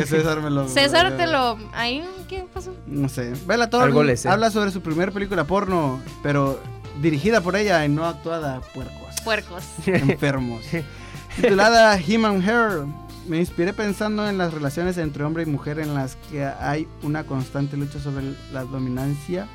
[0.05, 0.67] César me lo.
[0.67, 1.57] César te lo.
[1.73, 2.73] Ahí, ¿qué pasó?
[2.87, 3.33] No sé.
[3.45, 6.59] Bella Thorne habla sobre su primera película porno, pero
[7.01, 9.15] dirigida por ella y no actuada puercos.
[9.23, 9.63] Puercos.
[9.85, 10.63] enfermos.
[11.35, 12.85] Titulada Human Hair,
[13.27, 17.23] me inspiré pensando en las relaciones entre hombre y mujer en las que hay una
[17.25, 19.47] constante lucha sobre la dominancia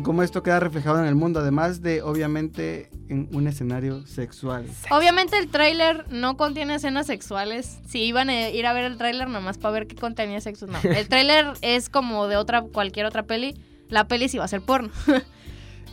[0.00, 4.64] cómo esto queda reflejado en el mundo, además de obviamente en un escenario sexual.
[4.90, 7.78] Obviamente el tráiler no contiene escenas sexuales.
[7.86, 10.78] Si iban a ir a ver el tráiler nomás para ver qué contenía sexo, no.
[10.82, 13.54] El tráiler es como de otra cualquier otra peli.
[13.88, 14.90] La peli sí va a ser porno.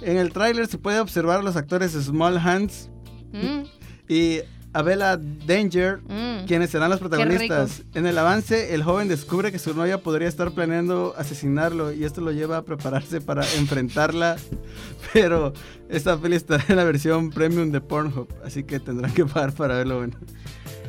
[0.01, 2.89] En el tráiler se puede observar a los actores Small Hands
[3.31, 3.63] Mm,
[4.07, 4.39] y
[4.73, 6.45] Abela Danger mm.
[6.45, 7.81] quienes serán los protagonistas.
[7.95, 12.21] En el avance, el joven descubre que su novia podría estar planeando asesinarlo y esto
[12.21, 14.37] lo lleva a prepararse para enfrentarla.
[15.13, 15.53] Pero
[15.89, 19.77] esta peli estará en la versión premium de Pornhub, así que tendrán que pagar para
[19.77, 19.97] verlo.
[19.97, 20.17] Bueno.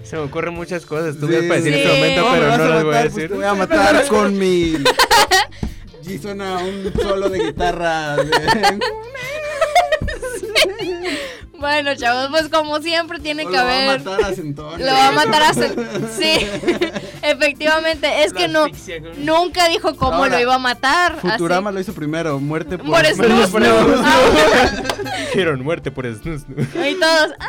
[0.03, 1.21] Se me ocurren muchas cosas Sí.
[1.21, 1.97] estúpidas para decir en este Sí.
[2.01, 3.03] momento, ¿Cómo me pero no a las voy a matar?
[3.03, 3.29] Pues decir.
[3.31, 4.75] te voy a matar con mi...
[6.07, 8.17] Y suena un solo de guitarra.
[8.17, 8.25] de-
[11.61, 14.01] Bueno, chavos, pues como siempre tiene O que lo va a haber.
[14.03, 14.81] matar a Centón.
[14.81, 16.47] Lo va a matar a Cel- Sí,
[17.23, 18.25] efectivamente.
[18.25, 18.67] Es que no.
[19.19, 21.17] Nunca dijo cómo Ahora, lo iba a matar.
[21.19, 21.29] así.
[21.29, 22.87] Futurama lo hizo primero, muerte por...
[22.89, 23.51] Por snus,
[25.27, 26.43] Dijeron muerte por snus.
[26.49, 27.33] Y todos.
[27.39, 27.47] "Ah".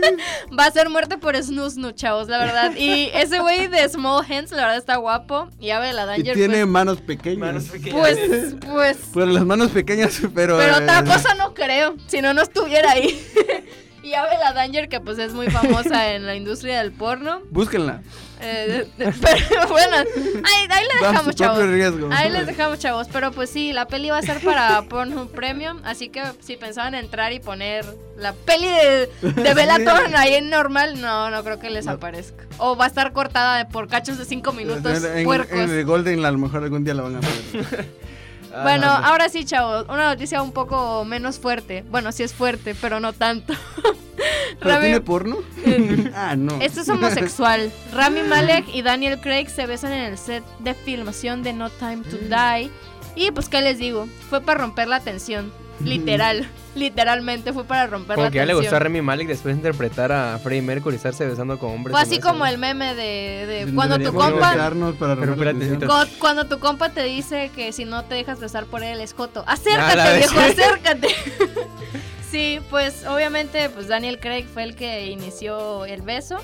[0.58, 2.72] Va a ser muerte por snus, no, chavos, la verdad.
[2.76, 5.48] Y ese güey de Small Hands, la verdad está guapo.
[5.58, 7.38] Y Ave la Y Danger, tiene manos pequeñas.
[7.38, 7.94] Manos pequeñas.
[8.00, 8.18] pues.
[8.30, 8.98] Pues, pues.
[9.12, 10.56] Pues las manos pequeñas, pero...
[10.58, 11.96] Pero eh, otra cosa no creo.
[12.06, 13.20] Si no, no estuviera ahí.
[14.02, 17.40] Y Ave la Danger, que pues es muy famosa en la industria del porno.
[17.50, 18.02] Búsquenla.
[18.42, 21.62] Eh, pero bueno, ahí, ahí le dejamos, chavos.
[21.66, 22.08] riesgo.
[22.10, 23.08] Ahí les dejamos, chavos.
[23.12, 25.80] Pero pues sí, la peli va a ser para Pornhub Premium.
[25.84, 27.84] Así que si pensaban entrar y poner
[28.16, 29.84] la peli de, de Bella Sí.
[30.16, 31.92] Ahí en normal, no, no creo que les No.
[31.92, 32.44] aparezca.
[32.56, 35.04] O va a estar cortada de- por cachos de 5 minutos.
[35.04, 35.52] En, puercos.
[35.58, 37.86] en el Golden a lo mejor algún día la van a ver.
[38.62, 41.84] Bueno, Ah, ahora sí, chavos, una noticia un poco menos fuerte.
[41.90, 43.54] Bueno, sí es fuerte, pero no tanto.
[44.58, 45.36] ¿Pero Rami- tiene porno?
[46.14, 46.60] ah, no.
[46.60, 47.70] Esto es homosexual.
[47.92, 52.02] Rami Malek y Daniel Craig se besan en el set de filmación de No Time
[52.04, 52.70] to Die.
[53.16, 54.06] Y pues, ¿qué les digo?
[54.28, 55.52] Fue para romper la tensión.
[55.84, 56.48] Literal.
[56.74, 59.58] Literalmente fue para romper Como la que ya le gustó a Remy Malek después de
[59.58, 61.92] interpretar a Freddie Mercury y estarse besando con hombres.
[61.92, 64.70] Fue así como el meme de, de cuando tu compa para
[66.18, 69.42] cuando tu compa te dice que si no te dejas besar por él es joto.
[69.48, 71.08] Acércate, viejo, acércate.
[72.30, 76.36] sí, pues obviamente pues Daniel Craig fue el que inició el beso,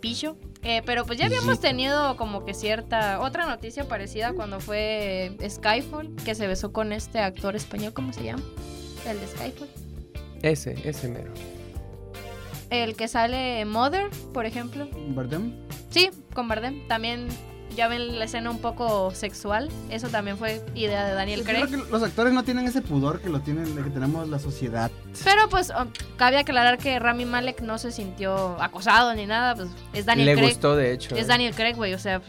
[0.00, 0.36] picho.
[0.64, 6.16] Eh, pero pues ya habíamos tenido como que cierta otra noticia parecida cuando fue Skyfall,
[6.24, 8.42] que se besó con este actor español, ¿cómo se llama?
[9.08, 9.68] El de Skyfall.
[10.42, 11.32] Ese, ese mero.
[12.70, 14.88] El que sale Mother, por ejemplo.
[15.08, 15.52] ¿Bardem?
[15.90, 16.86] Sí, con Bardem.
[16.86, 17.28] También
[17.78, 19.68] ya ven la escena un poco sexual.
[19.88, 21.66] Eso también fue idea de Daniel Yo Craig.
[21.68, 24.90] creo que los actores no tienen ese pudor que lo tienen, que tenemos la sociedad.
[25.22, 25.86] Pero pues um,
[26.16, 30.34] cabe aclarar que Rami Malek no se sintió acosado ni nada, pues es Daniel Le
[30.34, 30.48] Craig.
[30.48, 31.14] gustó, de hecho.
[31.14, 32.20] Es Daniel Craig, güey, o sea,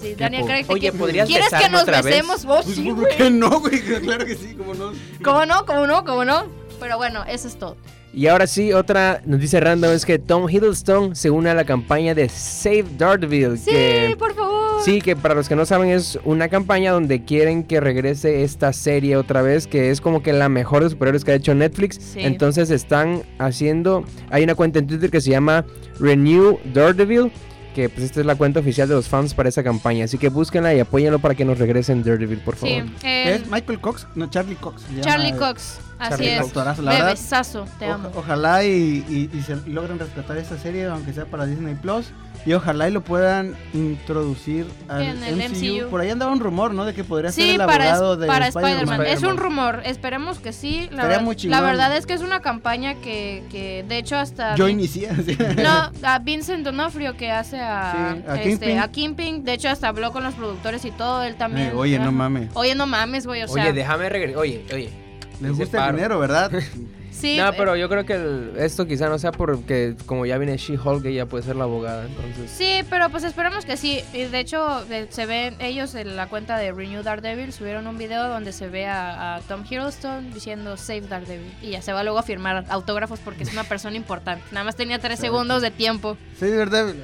[0.00, 0.66] sí, Daniel Craig.
[0.68, 2.04] te Oye, ¿podrías ¿Quieres que nos otra vez?
[2.04, 2.64] besemos vos?
[2.64, 3.16] Pues, Sí, ¿Por güey.
[3.16, 3.80] qué no, güey?
[4.02, 4.92] Claro que sí, cómo no.
[5.24, 5.66] ¿Cómo no?
[5.66, 6.04] ¿Cómo no?
[6.04, 6.44] ¿Cómo no?
[6.78, 7.76] Pero bueno, eso es todo.
[8.12, 12.12] Y ahora sí, otra noticia random es que Tom Hiddleston se une a la campaña
[12.12, 13.56] de Save Daredevil.
[13.56, 14.39] Sí, que, por favor.
[14.84, 18.72] Sí, que para los que no saben es una campaña donde quieren que regrese esta
[18.72, 21.98] serie otra vez, que es como que la mejor de superhéroes que ha hecho Netflix.
[22.00, 22.20] Sí.
[22.20, 25.64] Entonces están haciendo, hay una cuenta en Twitter que se llama
[25.98, 27.32] Renew Daredevil.
[27.74, 30.04] Que pues esta es la cuenta oficial de los fans para esa campaña.
[30.04, 32.82] Así que búsquenla y apóyenlo para que nos regresen Daredevil, por favor.
[32.82, 33.48] Sí, ¿Qué eh, es?
[33.48, 34.08] ¿Michael Cox?
[34.16, 34.82] No, Charlie Cox.
[34.90, 35.78] llama, Charlie Cox.
[36.00, 36.38] Así es.
[36.40, 36.48] Cox.
[36.48, 37.06] Actorazo, la verdad.
[37.06, 38.10] Bebesazo, te Oja- amo.
[38.14, 42.06] Ojalá y, y- y se logren rescatar esta serie, aunque sea para Disney Plus.
[42.46, 45.82] Y ojalá y lo puedan introducir al En el MCU.
[45.84, 45.90] MCU.
[45.90, 46.86] Por ahí andaba un rumor, ¿no?
[46.86, 48.78] De que podría ser Sí, el para, abogado de para Spider-Man.
[49.00, 49.06] Spider-Man.
[49.06, 49.82] es un rumor.
[49.84, 50.88] Esperemos que sí.
[50.90, 54.54] La, ver- muy la verdad es que es una campaña que, que de hecho, hasta.
[54.56, 55.10] Yo inicié.
[55.10, 55.36] así.
[55.62, 58.78] No, a Vincent Donofrio que hace a, Sí, a este, Kingpin.
[58.78, 59.44] a Kingpin.
[59.44, 61.22] De hecho, hasta habló con los productores y todo.
[61.22, 61.68] Él también.
[61.68, 62.12] Eh, oye, no Ajá.
[62.12, 62.48] mames.
[62.54, 63.42] Oye, no mames, güey.
[63.42, 64.38] O sea, Oye, déjame regresar.
[64.40, 64.90] Oye, oye.
[65.40, 66.50] Les gusta el dinero, ¿verdad?
[67.10, 67.36] sí.
[67.38, 70.56] no, eh, pero yo creo que el- esto quizá no sea porque como ya viene
[70.56, 72.50] She-Hulk, ella puede ser la abogada, entonces...
[72.50, 74.02] Sí, pero pues esperamos que sí.
[74.12, 78.28] Y de hecho, se ven ellos en la cuenta de Renew Daredevil, subieron un video
[78.28, 81.52] donde se ve a, a Tom Hiddleston diciendo Save Daredevil.
[81.62, 84.44] Y ya se va luego a firmar autógrafos porque es una persona importante.
[84.52, 86.16] Nada más tenía tres segundos de tiempo.
[86.38, 86.94] Sí, de verdad.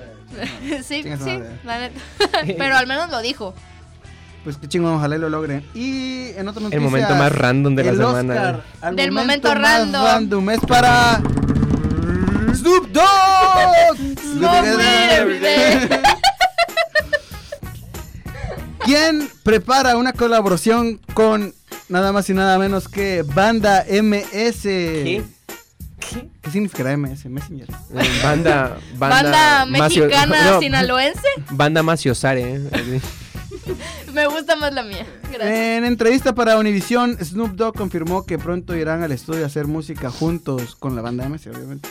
[0.82, 2.00] sí, sí, la neta.
[2.58, 3.54] pero al menos lo dijo.
[4.46, 5.64] Pues qué chingón, ojalá y lo logren.
[5.74, 8.34] Y en otro El momento más random de la el semana.
[8.34, 10.04] Oscar al Del momento más random.
[10.04, 11.20] random es para
[12.54, 13.98] Snoop Dogg.
[18.84, 21.52] ¿Quién prepara una colaboración con
[21.88, 24.62] nada más y nada menos que Banda MS?
[24.62, 25.24] ¿Qué?
[26.40, 27.24] ¿Qué significará MS?
[27.26, 27.66] Messenger.
[27.96, 28.78] Eh, Banda...
[28.96, 31.26] Banda Macio- mexicana no, sinaloense.
[31.50, 33.00] Banda Maciosare, ¿eh?
[34.12, 35.06] Me gusta más la mía.
[35.24, 35.42] Gracias.
[35.50, 40.10] En entrevista para Univision, Snoop Dogg confirmó que pronto irán al estudio a hacer música
[40.10, 41.88] juntos con la banda MS, obviamente.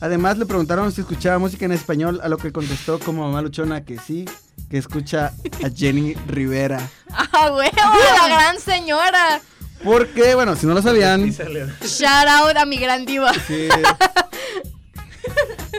[0.00, 3.84] Además, le preguntaron si escuchaba música en español, a lo que contestó como mamá luchona
[3.84, 4.26] que sí,
[4.68, 5.32] que escucha
[5.64, 6.86] a Jenny Rivera.
[7.10, 7.70] ¡Ah, huevo!
[7.74, 9.40] La gran señora.
[9.82, 13.32] Porque, bueno, si no lo sabían, Shout out a mi gran diva.
[13.46, 13.68] sí,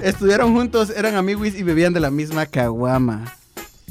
[0.04, 3.36] estudiaron juntos, eran amigos y bebían de la misma caguama.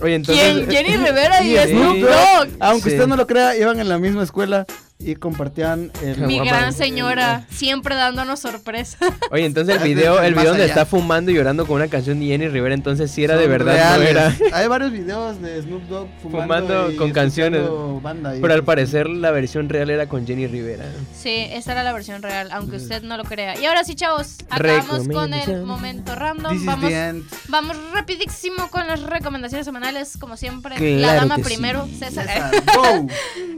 [0.01, 0.67] Oye, entonces...
[0.67, 0.71] ¿Quién?
[0.87, 1.99] Jenny Rivera y Snoop.
[2.01, 2.49] Dogg.
[2.61, 2.97] Aunque Sí.
[2.97, 4.67] usted no lo crea, iban en la misma escuela
[4.99, 6.19] y compartían el...
[6.27, 6.51] Mi Guapa.
[6.59, 8.97] gran señora, siempre dándonos sorpresa.
[9.31, 10.73] Oye, entonces el video, el video donde allá.
[10.73, 13.99] está fumando y llorando con una canción de Jenny Rivera, entonces sí era de verdad,
[13.99, 14.35] no era...
[14.53, 17.61] Hay varios videos de Snoop Dogg fumando, Fumando y con canciones.
[17.61, 20.87] escuchando Banda y- Pero al parecer la versión real era con Jenny Rivera.
[21.15, 23.61] Sí, esta era la versión real, aunque usted no lo crea.
[23.61, 26.53] Y ahora sí, chavos, acabamos con el momento random.
[26.53, 27.25] This is Vamos, the end.
[27.49, 30.77] vamos rapidísimo con las recomendaciones semanales, como siempre.
[30.77, 31.49] Claro la dama que sí.
[31.51, 32.27] primero, César.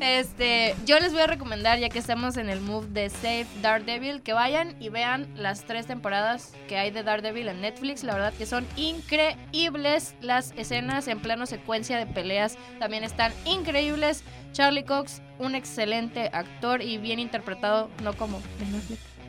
[0.00, 4.22] Este, yo les voy a recomendar, ya que estamos en el move de Save Daredevil,
[4.22, 8.02] que vayan y vean las tres temporadas que hay de Daredevil en Netflix.
[8.02, 12.58] La verdad que son increíbles las escenas en plano secuencia de peleas.
[12.78, 14.24] También están increíbles.
[14.52, 18.40] Charlie Cox, un excelente actor y bien interpretado, no como.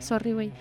[0.00, 0.52] Sorry, güey.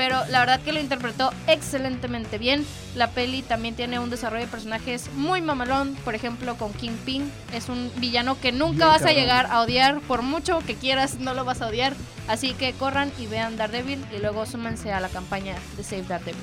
[0.00, 2.64] Pero la verdad que lo interpretó excelentemente bien.
[2.96, 5.94] La peli también tiene un desarrollo de personajes muy mamalón.
[6.06, 7.30] Por ejemplo, con Kingpin.
[7.52, 10.00] Es un villano que nunca Bien vas a llegar a odiar.
[10.00, 11.92] Por mucho que quieras, no lo vas a odiar.
[12.28, 16.40] Así que corran y vean Daredevil y luego súmense a la campaña de Save Daredevil.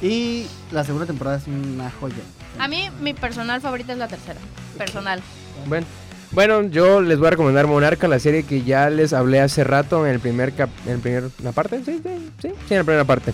[0.00, 2.16] Y la segunda temporada es una joya.
[2.58, 4.40] A mí, mi personal favorita es la tercera.
[4.76, 5.22] Personal.
[5.66, 5.86] Bueno,
[6.32, 10.06] bueno, yo les voy a recomendar Monarca, la serie que ya les hablé hace rato
[10.06, 13.32] en el primer cap, en primer ¿la parte, sí, sí, sí, en la primera parte.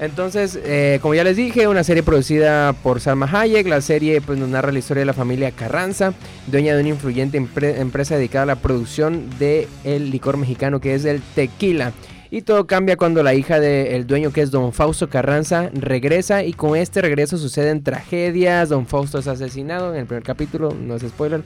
[0.00, 3.68] Entonces, eh, como ya les dije, una serie producida por Salma Hayek.
[3.68, 6.14] La serie pues, nos narra la historia de la familia Carranza,
[6.46, 11.04] dueña de una influyente empre- empresa dedicada a la producción del licor mexicano que es
[11.04, 11.92] el tequila.
[12.30, 16.44] Y todo cambia cuando la hija del dueño, que es don Fausto Carranza, regresa.
[16.44, 18.70] Y con este regreso suceden tragedias.
[18.70, 21.42] Don Fausto es asesinado en el primer capítulo, no es spoiler.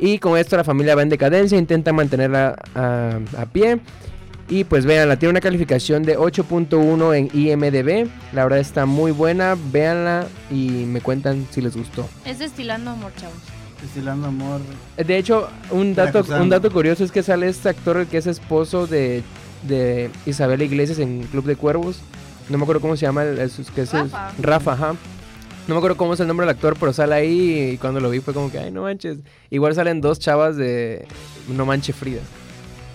[0.00, 3.80] Y con esto la familia va en decadencia, intenta mantenerla a, a pie.
[4.48, 8.08] Y pues véanla, tiene una calificación de 8.1 en IMDB.
[8.32, 12.08] La verdad está muy buena, véanla y me cuentan si les gustó.
[12.24, 13.36] Es destilando amor, chavos.
[13.80, 14.60] Destilando amor.
[14.96, 18.26] De hecho, un dato, un dato curioso es que sale este actor el que es
[18.26, 19.22] esposo de,
[19.68, 22.00] de Isabel Iglesias en Club de Cuervos.
[22.48, 24.32] No me acuerdo cómo se llama, el, el- que es el- Rafa.
[24.40, 24.94] Rafa, ajá.
[25.70, 28.10] No me acuerdo cómo es el nombre del actor, pero sale ahí y cuando lo
[28.10, 29.18] vi fue como que, ay, no manches.
[29.50, 31.06] Igual salen dos chavas de
[31.46, 32.22] No Manche Frida.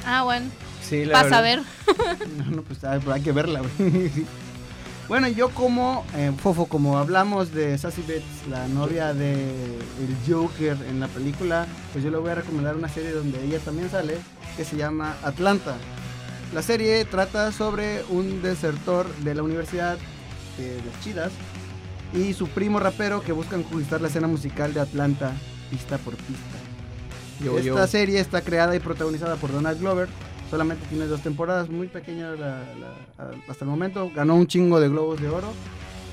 [0.06, 0.48] Ah, bueno.
[0.82, 1.64] Sí, la Vas a verdad.
[1.88, 2.28] ver.
[2.38, 4.12] No, no, pues hay, hay que verla, güey.
[5.08, 10.76] Bueno, yo como, eh, Fofo, como hablamos de Sassy Betts, la novia de el Joker
[10.90, 14.18] en la película, pues yo le voy a recomendar una serie donde ella también sale,
[14.58, 15.78] que se llama Atlanta.
[16.54, 19.98] La serie trata sobre un desertor de la universidad
[20.58, 21.32] de las chidas
[22.14, 25.34] y su primo rapero que buscan conquistar la escena musical de Atlanta
[25.70, 26.58] pista por pista.
[27.44, 27.88] Yo, Esta yo.
[27.88, 30.08] serie está creada y protagonizada por Donald Glover.
[30.50, 34.10] Solamente tiene dos temporadas, muy pequeña la- la- a- hasta el momento.
[34.16, 35.52] Ganó un chingo de globos de oro.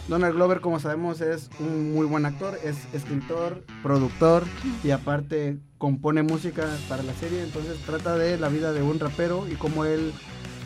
[0.09, 2.59] Donald Glover, como sabemos, es un muy buen actor.
[2.65, 4.43] Es escritor, productor
[4.83, 7.43] y aparte compone música para la serie.
[7.45, 10.13] Entonces trata de la vida de un rapero y cómo él,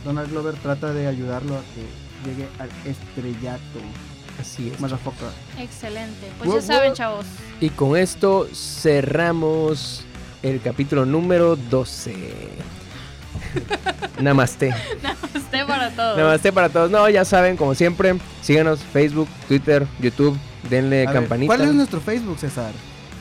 [0.07, 3.81] Donald Glover, trata de ayudarlo a que llegue al estrellato.
[4.41, 4.81] Así es.
[4.81, 5.29] Motherfucker.
[5.59, 6.27] Excelente.
[6.39, 6.97] Pues Wow, ya saben, wow.
[6.97, 7.27] chavos.
[7.61, 10.05] Y con esto cerramos
[10.43, 12.15] el capítulo número 12.
[14.21, 14.75] Namaste.
[15.35, 16.19] Esté para todos.
[16.19, 16.91] Namaste para todos.
[16.91, 20.37] No, ya saben, como siempre, síganos Facebook, Twitter, YouTube,
[20.71, 21.55] denle A ver, campanita.
[21.55, 22.73] ¿Cuál es nuestro Facebook, César?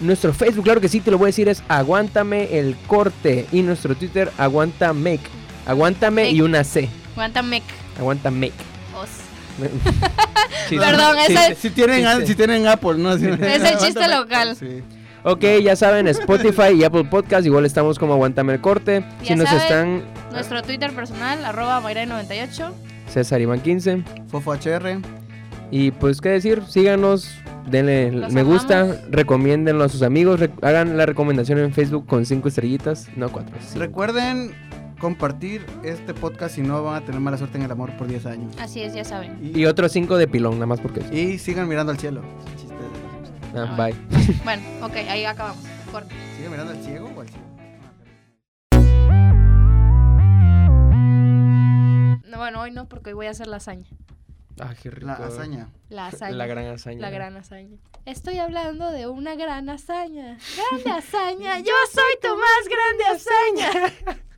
[0.01, 3.47] Nuestro Facebook, claro que sí, te lo voy a decir, es Aguántame el corte.
[3.51, 5.21] Y nuestro Twitter, Aguanta Make.
[5.65, 6.43] Aguántame y Make.
[6.43, 6.89] una C.
[7.13, 7.63] Aguanta mec.
[7.97, 8.53] Aguanta Make.
[9.01, 9.24] Os.
[10.69, 11.15] Perdón.
[11.57, 12.27] Si tienen, Chiste.
[12.27, 13.17] si tienen Apple, ¿no?
[13.17, 14.55] Si- Es el chiste local.
[14.55, 14.81] Sí.
[15.23, 19.03] Ok, ya saben, Spotify y Apple Podcast, igual estamos como Aguántame el corte.
[19.23, 19.61] Ya si nos saben.
[19.63, 22.71] están, Nuestro Twitter personal, arroba Mayra98.
[23.11, 24.03] César Iván 15.
[24.27, 24.99] Fofo HR.
[25.71, 26.61] Y pues, ¿qué decir?
[26.69, 27.31] Síganos,
[27.67, 28.97] denle Los me gusta, amamos.
[29.09, 33.55] recomiéndenlo a sus amigos, rec- hagan la recomendación en Facebook con cinco estrellitas, no cuatro.
[33.61, 33.79] cinco.
[33.79, 34.53] Recuerden
[35.05, 38.25] compartir este podcast si no van a tener mala suerte en el amor por 10
[38.25, 38.55] años.
[38.59, 39.37] Así es, ya saben.
[39.39, 41.01] Y, Y otros cinco de pilón, nada más porque...
[41.15, 42.23] y sigan mirando al cielo.
[42.57, 43.55] Chiste de los Simpsons.
[43.55, 43.95] Ah, bye.
[44.43, 45.63] Bueno, ok, ahí acabamos.
[45.91, 46.15] Corte.
[46.35, 47.45] ¿Sigan mirando al ciego o al ciego?
[52.27, 53.85] No, bueno, hoy no, porque hoy voy a hacer lasaña.
[54.59, 55.05] Ah, qué rico.
[55.05, 55.69] La hazaña.
[55.89, 56.35] La hazaña.
[56.35, 56.99] La gran hazaña.
[56.99, 57.77] La gran hazaña.
[58.05, 60.39] Estoy hablando de una gran hazaña.
[60.57, 61.59] Grande hazaña.
[61.59, 64.15] Yo soy tu más grande hazaña.